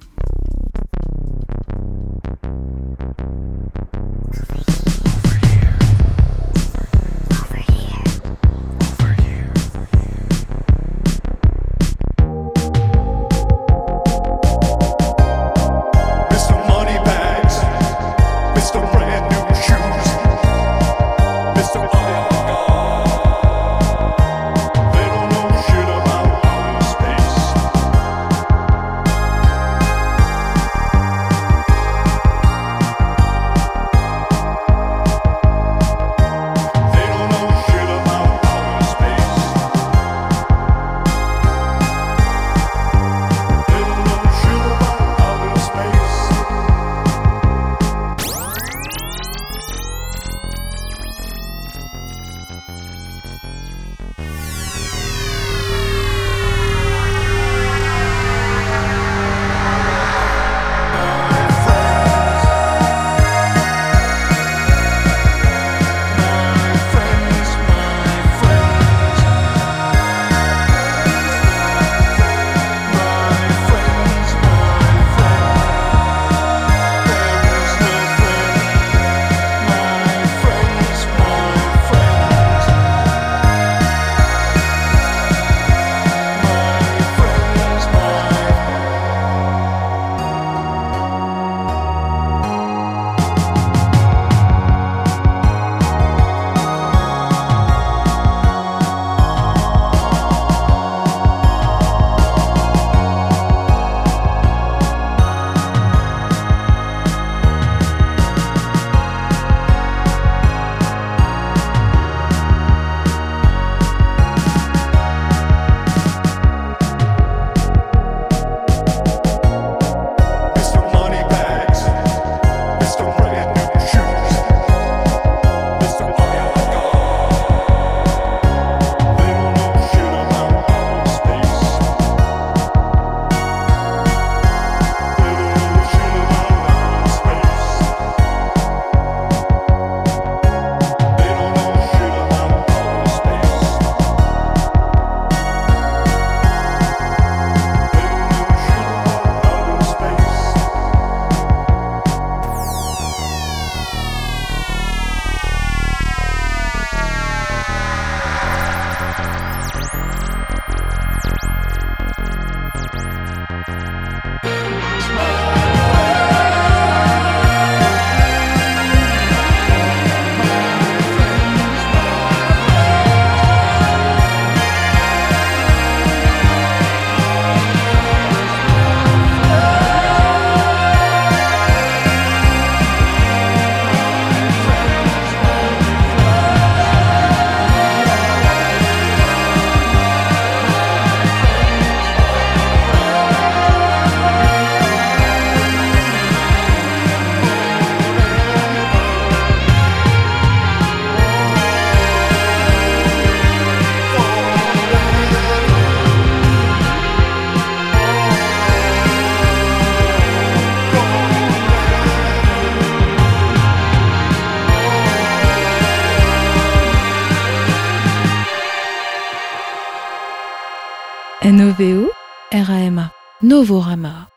N-O-V-O-R-A-M-A. 223.52 224.31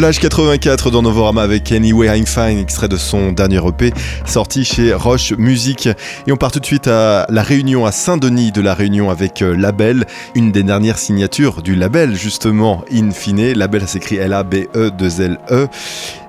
Plage 0.00 0.18
84 0.18 0.90
dans 0.90 1.02
Novorama 1.02 1.42
avec 1.42 1.70
Anyway 1.72 2.06
I'm 2.06 2.24
Fine, 2.24 2.58
extrait 2.58 2.88
de 2.88 2.96
son 2.96 3.32
dernier 3.32 3.58
EP 3.58 3.92
sorti 4.24 4.64
chez 4.64 4.94
Roche 4.94 5.34
Music. 5.36 5.90
Et 6.26 6.32
on 6.32 6.36
part 6.36 6.52
tout 6.52 6.58
de 6.58 6.64
suite 6.64 6.86
à 6.86 7.26
La 7.28 7.42
Réunion, 7.42 7.84
à 7.84 7.92
Saint-Denis 7.92 8.50
de 8.50 8.62
La 8.62 8.72
Réunion 8.72 9.10
avec 9.10 9.42
euh, 9.42 9.54
Label, 9.54 10.06
une 10.34 10.52
des 10.52 10.62
dernières 10.62 10.96
signatures 10.96 11.60
du 11.60 11.74
label 11.74 12.14
justement, 12.16 12.82
In 12.90 13.10
Fine. 13.10 13.52
Label, 13.52 13.82
ça 13.82 13.88
s'écrit 13.88 14.16
L-A-B-E-2-L-E. 14.16 15.68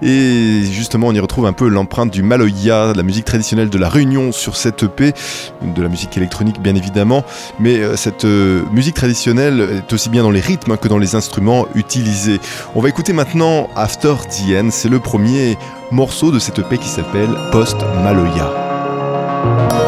Et 0.01 0.63
justement, 0.69 1.07
on 1.07 1.13
y 1.13 1.19
retrouve 1.21 1.45
un 1.45 1.53
peu 1.53 1.69
l'empreinte 1.69 2.11
du 2.11 2.23
Maloya, 2.23 2.91
la 2.93 3.03
musique 3.03 3.23
traditionnelle 3.23 3.69
de 3.69 3.77
La 3.77 3.87
Réunion 3.87 4.33
sur 4.33 4.57
cette 4.57 4.83
EP, 4.83 5.13
de 5.61 5.81
la 5.81 5.87
musique 5.87 6.17
électronique 6.17 6.61
bien 6.61 6.75
évidemment. 6.75 7.23
Mais 7.61 7.77
euh, 7.77 7.95
cette 7.95 8.25
euh, 8.25 8.63
musique 8.73 8.95
traditionnelle 8.95 9.65
est 9.77 9.93
aussi 9.93 10.09
bien 10.09 10.23
dans 10.23 10.31
les 10.31 10.41
rythmes 10.41 10.75
que 10.75 10.89
dans 10.89 10.97
les 10.97 11.15
instruments 11.15 11.67
utilisés. 11.73 12.41
On 12.75 12.81
va 12.81 12.89
écouter 12.89 13.13
maintenant 13.13 13.60
After 13.75 14.15
the 14.27 14.55
End, 14.57 14.69
c'est 14.71 14.89
le 14.89 14.99
premier 14.99 15.57
morceau 15.91 16.31
de 16.31 16.39
cette 16.39 16.59
EP 16.59 16.77
qui 16.77 16.87
s'appelle 16.87 17.29
Post 17.51 17.77
Maloya. 18.03 19.80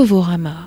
Novorama 0.00 0.59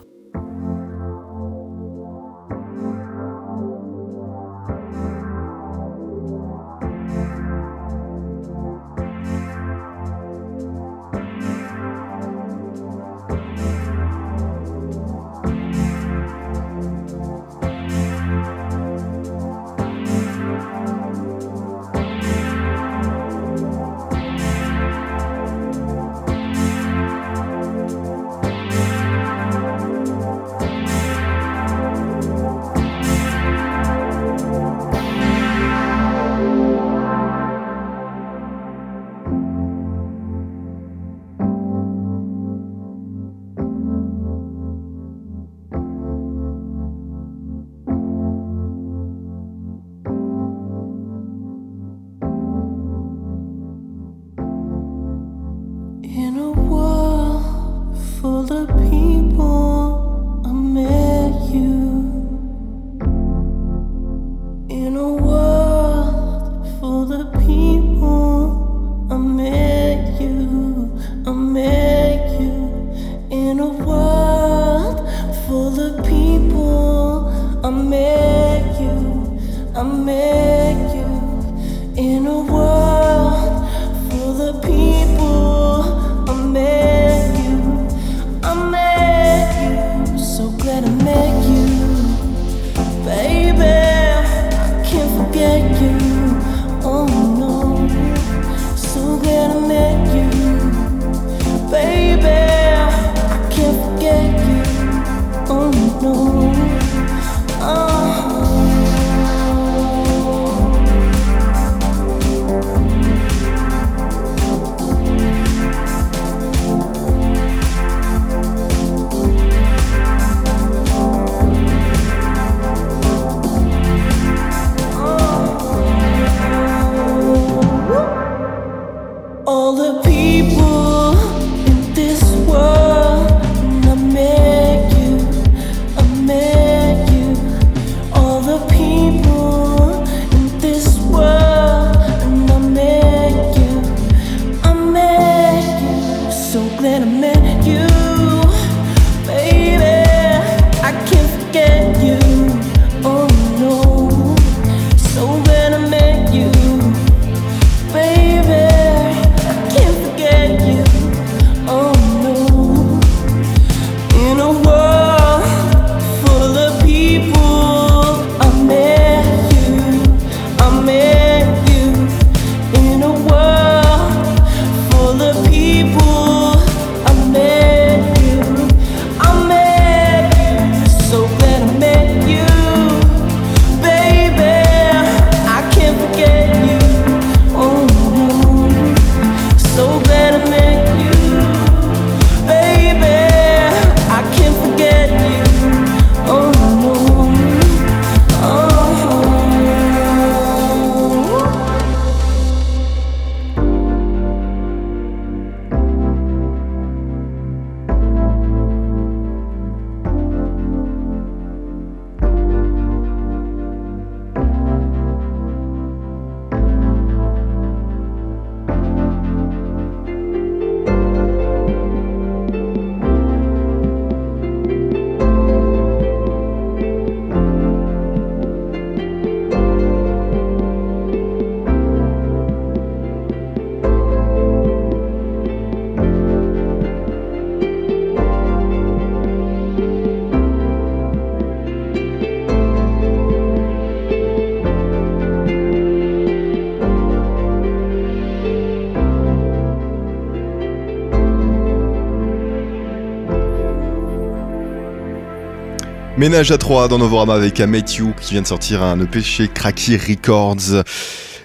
Ménage 256.24 256.52
à 256.52 256.58
3 256.58 256.88
dans 256.88 257.00
Novorama 257.00 257.34
avec 257.34 257.60
A 257.60 257.66
You 257.66 258.14
qui 258.22 258.32
vient 258.32 258.42
de 258.42 258.48
sortir 258.48 258.82
un 258.82 258.98
EP 259.02 259.22
chez 259.22 259.50
Cracky 259.50 259.98
Records. 259.98 260.86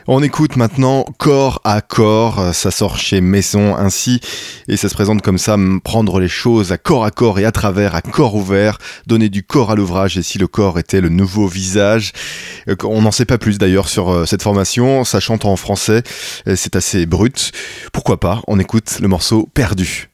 On 0.07 0.23
écoute 0.23 0.55
maintenant 0.55 1.05
corps 1.19 1.61
à 1.65 1.81
corps, 1.81 2.55
ça 2.55 2.71
sort 2.71 2.97
chez 2.97 3.21
Maison 3.21 3.75
ainsi, 3.75 4.21
et 4.69 4.77
ça 4.77 4.89
se 4.89 4.95
présente 4.95 5.21
comme 5.21 5.37
ça, 5.37 5.57
prendre 5.83 6.21
les 6.21 6.29
choses 6.29 6.71
à 6.71 6.79
corps 6.79 7.05
à 7.05 7.11
corps 7.11 7.41
et 7.41 7.45
à 7.45 7.51
travers, 7.51 7.97
à 7.97 8.03
corps 8.03 8.37
ouvert, 8.37 8.79
donner 9.09 9.29
du 9.29 9.43
corps 9.43 9.73
à 9.73 9.75
l'ouvrage, 9.75 10.17
et 10.17 10.23
si 10.23 10.39
le 10.39 10.47
corps 10.47 10.79
était 10.79 11.01
le 11.01 11.09
nouveau 11.09 11.49
visage. 11.49 12.13
Euh, 12.69 12.77
on 12.85 13.03
n'en 13.03 13.11
sait 13.11 13.25
pas 13.25 13.37
plus 13.37 13.59
d'ailleurs 13.59 13.89
sur 13.89 14.11
euh, 14.11 14.27
cette 14.27 14.45
formation, 14.45 15.03
ça 15.03 15.19
chante 15.19 15.45
en 15.45 15.57
français, 15.57 16.05
c'est 16.55 16.77
assez 16.77 17.05
brut. 17.05 17.51
Pourquoi 17.93 18.21
pas, 18.21 18.43
on 18.47 18.61
écoute 18.61 18.99
le 19.01 19.09
morceau 19.09 19.49
Perdu. 19.55 20.09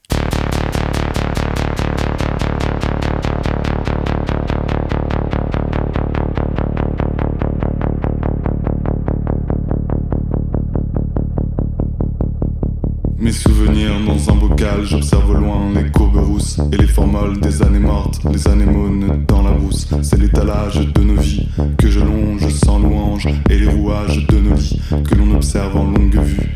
Mes 13.18 13.32
souvenirs 13.32 13.92
dans 14.06 14.30
un 14.30 14.36
bocal, 14.36 14.84
j'observe 14.84 15.30
au 15.30 15.34
loin 15.34 15.72
les 15.74 15.90
courbes 15.90 16.16
rousses 16.16 16.58
et 16.72 16.76
les 16.76 16.86
formoles 16.86 17.40
des 17.40 17.62
années 17.62 17.78
mortes, 17.78 18.20
les 18.30 18.48
anémones 18.48 19.24
dans 19.28 19.42
la 19.42 19.52
brousse. 19.52 19.88
C'est 20.02 20.18
l'étalage 20.18 20.80
de 20.80 21.00
nos 21.00 21.20
vies 21.20 21.48
que 21.78 21.88
je 21.88 22.00
longe 22.00 22.48
sans 22.48 22.78
louange 22.78 23.28
et 23.48 23.58
les 23.58 23.68
rouages 23.68 24.26
de 24.26 24.38
nos 24.38 24.54
lits 24.54 24.80
que 25.08 25.14
l'on 25.14 25.34
observe 25.36 25.76
en 25.76 25.84
longue 25.84 26.18
vue. 26.20 26.54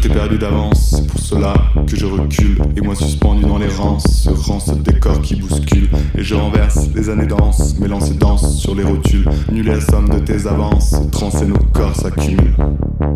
Tout 0.00 0.06
est 0.06 0.14
perdu 0.14 0.38
d'avance, 0.38 0.94
c'est 0.96 1.06
pour 1.06 1.20
cela 1.20 1.52
que 1.86 1.94
je 1.94 2.06
recule. 2.06 2.56
Et 2.74 2.80
moi 2.80 2.94
suspendu 2.94 3.42
dans 3.42 3.58
les 3.58 3.68
rances, 3.68 4.04
ce 4.06 4.30
rance 4.30 4.70
décor 4.78 5.20
qui 5.20 5.34
bouscule. 5.34 5.90
Et 6.16 6.22
je 6.22 6.34
renverse 6.34 6.88
les 6.94 7.10
années 7.10 7.26
danses, 7.26 7.78
mélange 7.78 8.10
et 8.10 8.14
danse 8.14 8.56
sur 8.56 8.74
les 8.74 8.82
rotules. 8.82 9.28
Nul 9.52 9.68
est 9.68 9.74
la 9.74 9.80
somme 9.82 10.08
de 10.08 10.18
tes 10.20 10.46
avances, 10.46 10.94
et 10.94 11.44
nos 11.44 11.58
corps 11.74 11.94
s'accumulent. 11.94 12.54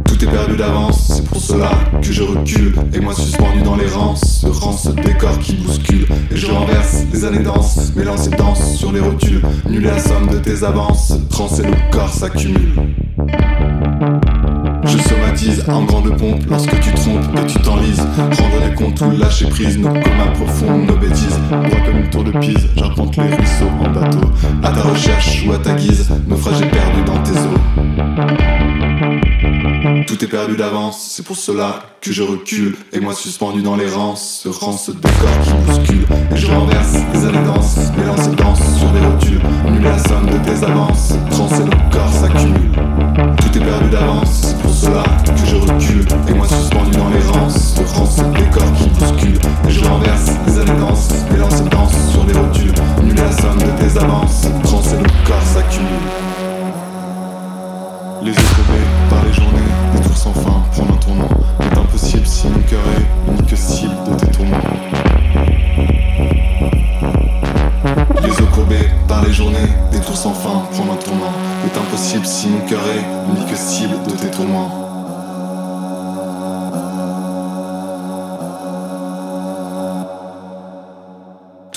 Tout 0.05 0.23
est 0.25 0.31
perdu 0.31 0.57
d'avance, 0.57 1.15
c'est 1.15 1.25
pour 1.25 1.41
cela 1.41 1.71
que 2.03 2.13
je 2.13 2.23
recule. 2.23 2.75
Et 2.93 3.01
moi 3.01 3.15
suspendu 3.15 3.63
dans 3.63 3.77
les 3.77 3.89
rances, 3.89 4.43
ce 4.43 4.47
rance 4.49 4.95
décor 4.95 5.39
qui 5.39 5.55
bouscule. 5.55 6.07
Et 6.31 6.37
je 6.37 6.49
renverse 6.49 7.05
les 7.15 7.25
années 7.25 7.43
danses, 7.43 7.95
mélange 7.97 8.27
et 8.27 8.37
danse 8.37 8.77
sur 8.77 8.93
les 8.93 9.01
rotules. 9.01 9.41
Nul 9.71 9.87
est 9.87 9.91
la 9.91 9.99
somme 9.99 10.29
de 10.29 10.37
tes 10.37 10.63
avances, 10.63 11.15
trans 11.31 11.49
et 11.49 11.67
nos 11.67 11.91
corps 11.91 12.13
s'accumulent. 12.13 12.75
Je 14.87 14.99
somatise 14.99 15.65
en 15.69 15.85
grande 15.85 16.17
pompe 16.17 16.43
lorsque 16.49 16.79
tu 16.81 16.93
trompes 16.93 17.25
et 17.37 17.47
tu 17.47 17.59
t'enlises. 17.61 18.01
Rendre 18.19 18.61
les 18.69 18.75
comptes 18.75 19.01
ou 19.01 19.11
lâcher 19.19 19.47
prise, 19.47 19.79
nos 19.79 19.89
communs 19.89 20.33
profonds, 20.35 20.79
nos 20.79 20.97
bêtises. 20.97 21.39
Moi 21.51 21.81
comme 21.87 21.99
une 21.99 22.11
tour 22.11 22.25
de 22.25 22.33
Pise, 22.39 22.69
j'arpente 22.77 23.17
les 23.17 23.35
ruisseaux 23.35 23.71
en 23.81 23.91
bateau. 23.91 24.21
À 24.63 24.71
ta 24.71 24.83
recherche 24.83 25.45
ou 25.47 25.53
à 25.53 25.59
ta 25.59 25.75
guise, 25.75 26.09
naufragé 26.27 26.67
perdu 26.67 27.03
dans 27.07 27.23
tes 27.23 27.33
eaux. 27.33 27.61
Tout 30.07 30.25
est 30.25 30.29
perdu 30.29 30.57
d'avance, 30.57 31.13
c'est 31.15 31.25
pour 31.25 31.37
cela 31.37 31.81
que 32.01 32.13
je 32.13 32.23
recule. 32.23 32.77
Et 32.93 33.01
moi 33.01 33.15
suspendu 33.15 33.63
dans 33.63 33.77
les 33.77 33.89
rances, 33.89 34.43
ce 34.45 34.49
rance 34.49 34.91
de 34.91 35.01
corps 35.01 35.41
qui 35.45 35.53
bouscule. 35.67 36.07
Et 36.33 36.37
je 36.37 36.47
renverse 36.47 36.99
les 37.13 37.25
années 37.25 37.47
danses, 37.47 37.79
mélange 37.97 38.29
et 38.33 38.37
danse 38.37 38.61
sur 38.79 38.93
les 38.93 39.01
rotules. 39.01 39.41
Nul 39.71 39.83
la 39.83 39.99
somme 39.99 40.27
de 40.27 40.39
tes 40.45 40.65
avances, 40.65 41.15
trans 41.31 41.49
et 41.49 41.65
nos 41.65 41.91
corps 41.91 42.13
s'accumulent. 42.13 43.34
Tout 43.55 43.61
est 43.61 43.67
perdu 43.67 43.91
d'avance, 43.91 44.57
pour 44.61 44.75
cela 44.75 45.05
que 45.25 45.47
je 45.47 45.55
recule. 45.55 46.09
Et 46.29 46.35
moi 46.35 46.49
suspendu 46.49 46.91
dans 46.91 47.09
les 47.11 47.21
rances, 47.21 47.77
ce 47.77 47.83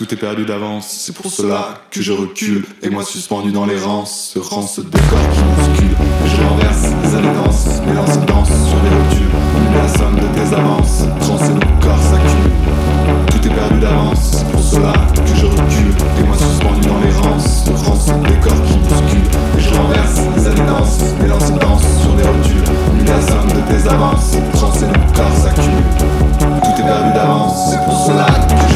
Tout 0.07 0.13
est 0.13 0.17
perdu 0.17 0.45
d'avance, 0.45 0.87
c'est 0.87 1.13
pour 1.13 1.29
cela 1.29 1.81
que 1.91 2.01
je 2.01 2.13
recule. 2.13 2.63
Et 2.81 2.89
moi 2.89 3.03
suspendu 3.03 3.51
dans 3.51 3.65
les 3.65 3.77
rances, 3.77 4.31
ce 4.33 4.39
rance 4.39 4.79
décor 4.79 5.19
qui 5.33 5.41
bouscule. 5.41 5.91
Et 5.91 6.29
je 6.29 6.41
renverse 6.47 6.83
les 7.03 7.89
mélange 7.89 8.15
et 8.15 8.25
danse 8.25 8.47
sur 8.47 8.79
les 8.83 8.95
rotules. 8.95 9.27
La 9.75 9.87
somme 9.89 10.15
de 10.15 10.27
tes 10.33 10.55
avances, 10.55 11.03
trans 11.19 11.45
et 11.45 11.53
nos 11.53 11.81
corps 11.81 12.01
s'accumulent. 12.01 12.51
Tout 13.31 13.47
est 13.47 13.53
perdu 13.53 13.79
d'avance, 13.79 14.31
c'est 14.31 14.49
pour 14.49 14.61
cela 14.61 14.93
que 15.13 15.35
je 15.35 15.45
recule. 15.45 15.93
Et 16.19 16.23
moi 16.23 16.37
suspendu 16.37 16.87
dans 16.87 16.99
les 16.99 17.11
rances, 17.11 17.65
ce 17.65 17.71
rance 17.71 18.05
décor 18.05 18.63
qui 18.63 18.77
bouscule. 18.77 19.27
Et 19.57 19.61
je 19.61 19.73
renverse 19.73 20.21
les 20.37 20.61
mélange 21.21 21.49
et 21.49 21.59
danse 21.59 21.83
sur 22.01 22.15
les 22.15 22.23
rotules. 22.23 22.63
La 23.05 23.21
somme 23.27 23.49
de 23.49 23.61
tes 23.73 23.89
avances, 23.89 24.37
trans 24.53 24.71
et 24.71 24.87
nos 24.87 25.13
corps 25.13 25.35
s'accumulent. 25.35 25.97
Tout 26.63 26.81
est 26.81 26.85
perdu 26.85 27.11
d'avance, 27.13 27.71
c'est 27.71 27.83
pour 27.83 28.05
cela 28.05 28.25
que 28.25 28.66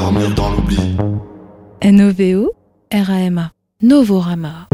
dormir 0.00 0.34
dans 0.34 0.50
l'oubli. 0.50 0.78
N-O-V-O 1.82 2.52
R-A-M-A. 2.90 3.50
Novorama. 3.82 4.68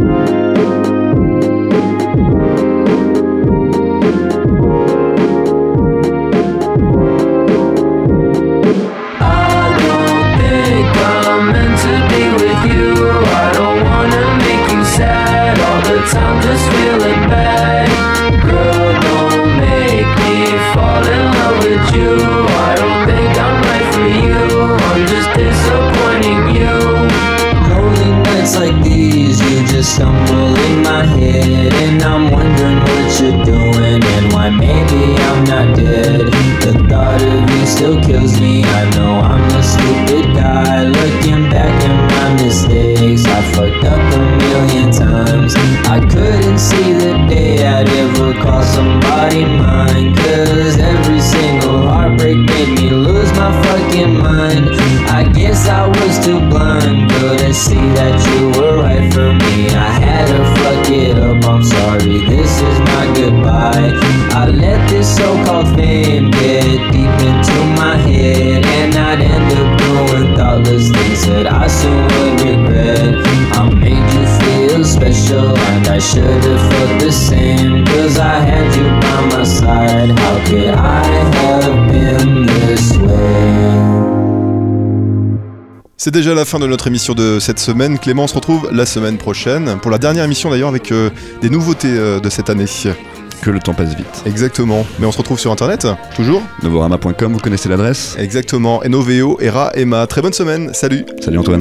Stumble 29.96 30.54
in 30.68 30.82
my 30.82 31.06
head, 31.06 31.72
and 31.72 32.02
I'm 32.02 32.30
wondering 32.30 32.80
what 32.80 33.08
you're 33.18 33.44
doing 33.46 34.02
and 34.04 34.30
why 34.30 34.50
maybe 34.50 35.16
I'm 35.28 35.42
not 35.44 35.74
dead. 35.74 36.26
The 36.60 36.72
thought 36.86 37.22
of 37.22 37.50
you 37.50 37.64
still 37.66 37.98
kills 38.02 38.38
me. 38.38 38.62
I 38.62 38.90
know 38.90 39.12
I'm 39.32 39.48
a 39.56 39.62
stupid 39.62 40.36
guy. 40.36 40.84
Looking 40.84 41.48
back 41.48 41.72
at 41.88 41.96
my 42.12 42.44
mistakes, 42.44 43.24
I 43.24 43.40
fucked 43.52 43.84
up 43.86 44.02
a 44.18 44.20
million 44.44 44.92
times. 44.92 45.54
I 45.88 45.98
couldn't 46.12 46.58
see 46.58 46.92
the 46.92 47.14
day 47.32 47.66
I'd 47.66 47.88
ever 47.88 48.34
call 48.34 48.62
somebody 48.64 49.46
mine. 49.46 50.14
Cause 50.14 50.76
every 50.76 51.22
single 51.22 51.88
heartbreak 51.88 52.36
made 52.36 52.72
me 52.78 52.90
lose 52.90 53.32
my 53.32 53.50
fucking 53.64 54.18
mind. 54.18 54.68
I 55.08 55.22
guess 55.32 55.68
I 55.68 55.88
was 55.88 56.18
too 56.22 56.40
blind, 56.50 57.10
couldn't 57.12 57.54
see 57.54 57.86
that 57.96 58.16
you 58.28 58.60
were 58.60 58.76
right 58.82 59.10
for 59.14 59.32
me. 59.32 59.45
this 64.96 65.16
so-called 65.16 65.68
fame 65.76 66.30
get 66.30 66.78
deep 66.92 67.16
into 67.28 67.56
my 67.80 67.96
head 68.08 68.64
And 68.64 68.94
I'd 68.94 69.20
end 69.20 69.52
up 69.60 69.68
doing 69.80 70.34
thoughtless 70.36 70.90
things 70.90 71.26
that 71.26 71.46
I 71.64 71.66
soon 71.68 72.04
would 72.14 72.36
regret 72.48 73.14
I 73.52 73.62
made 73.84 74.08
you 74.14 74.24
feel 74.40 74.84
special 74.84 75.48
and 75.70 75.86
I 75.88 75.98
should've 75.98 76.62
felt 76.70 77.00
the 77.00 77.12
same 77.12 77.84
Cause 77.86 78.18
I 78.18 78.36
had 78.48 78.68
you 78.76 78.86
by 79.02 79.36
my 79.36 79.44
side, 79.44 80.10
how 80.18 80.36
could 80.48 80.74
I 80.74 81.04
have 81.40 81.76
been 81.92 82.46
this 82.46 82.96
way? 82.96 83.96
C'est 85.98 86.12
déjà 86.12 86.34
la 86.34 86.44
fin 86.44 86.60
de 86.60 86.66
notre 86.66 86.86
émission 86.86 87.14
de 87.14 87.40
cette 87.40 87.58
semaine. 87.58 87.98
Clément, 87.98 88.24
on 88.24 88.26
se 88.28 88.34
retrouve 88.34 88.70
la 88.72 88.86
semaine 88.86 89.16
prochaine 89.16 89.78
pour 89.82 89.90
la 89.90 89.98
dernière 89.98 90.24
émission 90.24 90.50
d'ailleurs 90.50 90.68
avec 90.68 90.92
euh, 90.92 91.10
des 91.42 91.50
nouveautés 91.50 91.88
euh, 91.88 92.20
de 92.20 92.30
cette 92.30 92.48
année. 92.48 92.66
Que 93.42 93.50
le 93.50 93.60
temps 93.60 93.74
passe 93.74 93.94
vite. 93.94 94.22
Exactement. 94.26 94.86
Mais 94.98 95.06
on 95.06 95.12
se 95.12 95.18
retrouve 95.18 95.38
sur 95.38 95.52
internet, 95.52 95.86
toujours 96.14 96.42
Novorama.com, 96.62 97.32
vous 97.32 97.38
connaissez 97.38 97.68
l'adresse 97.68 98.16
Exactement. 98.18 98.80
Novo, 98.88 99.38
Era, 99.40 99.70
Emma. 99.74 100.06
Très 100.06 100.22
bonne 100.22 100.32
semaine. 100.32 100.72
Salut. 100.72 101.04
Salut 101.20 101.38
Antoine. 101.38 101.60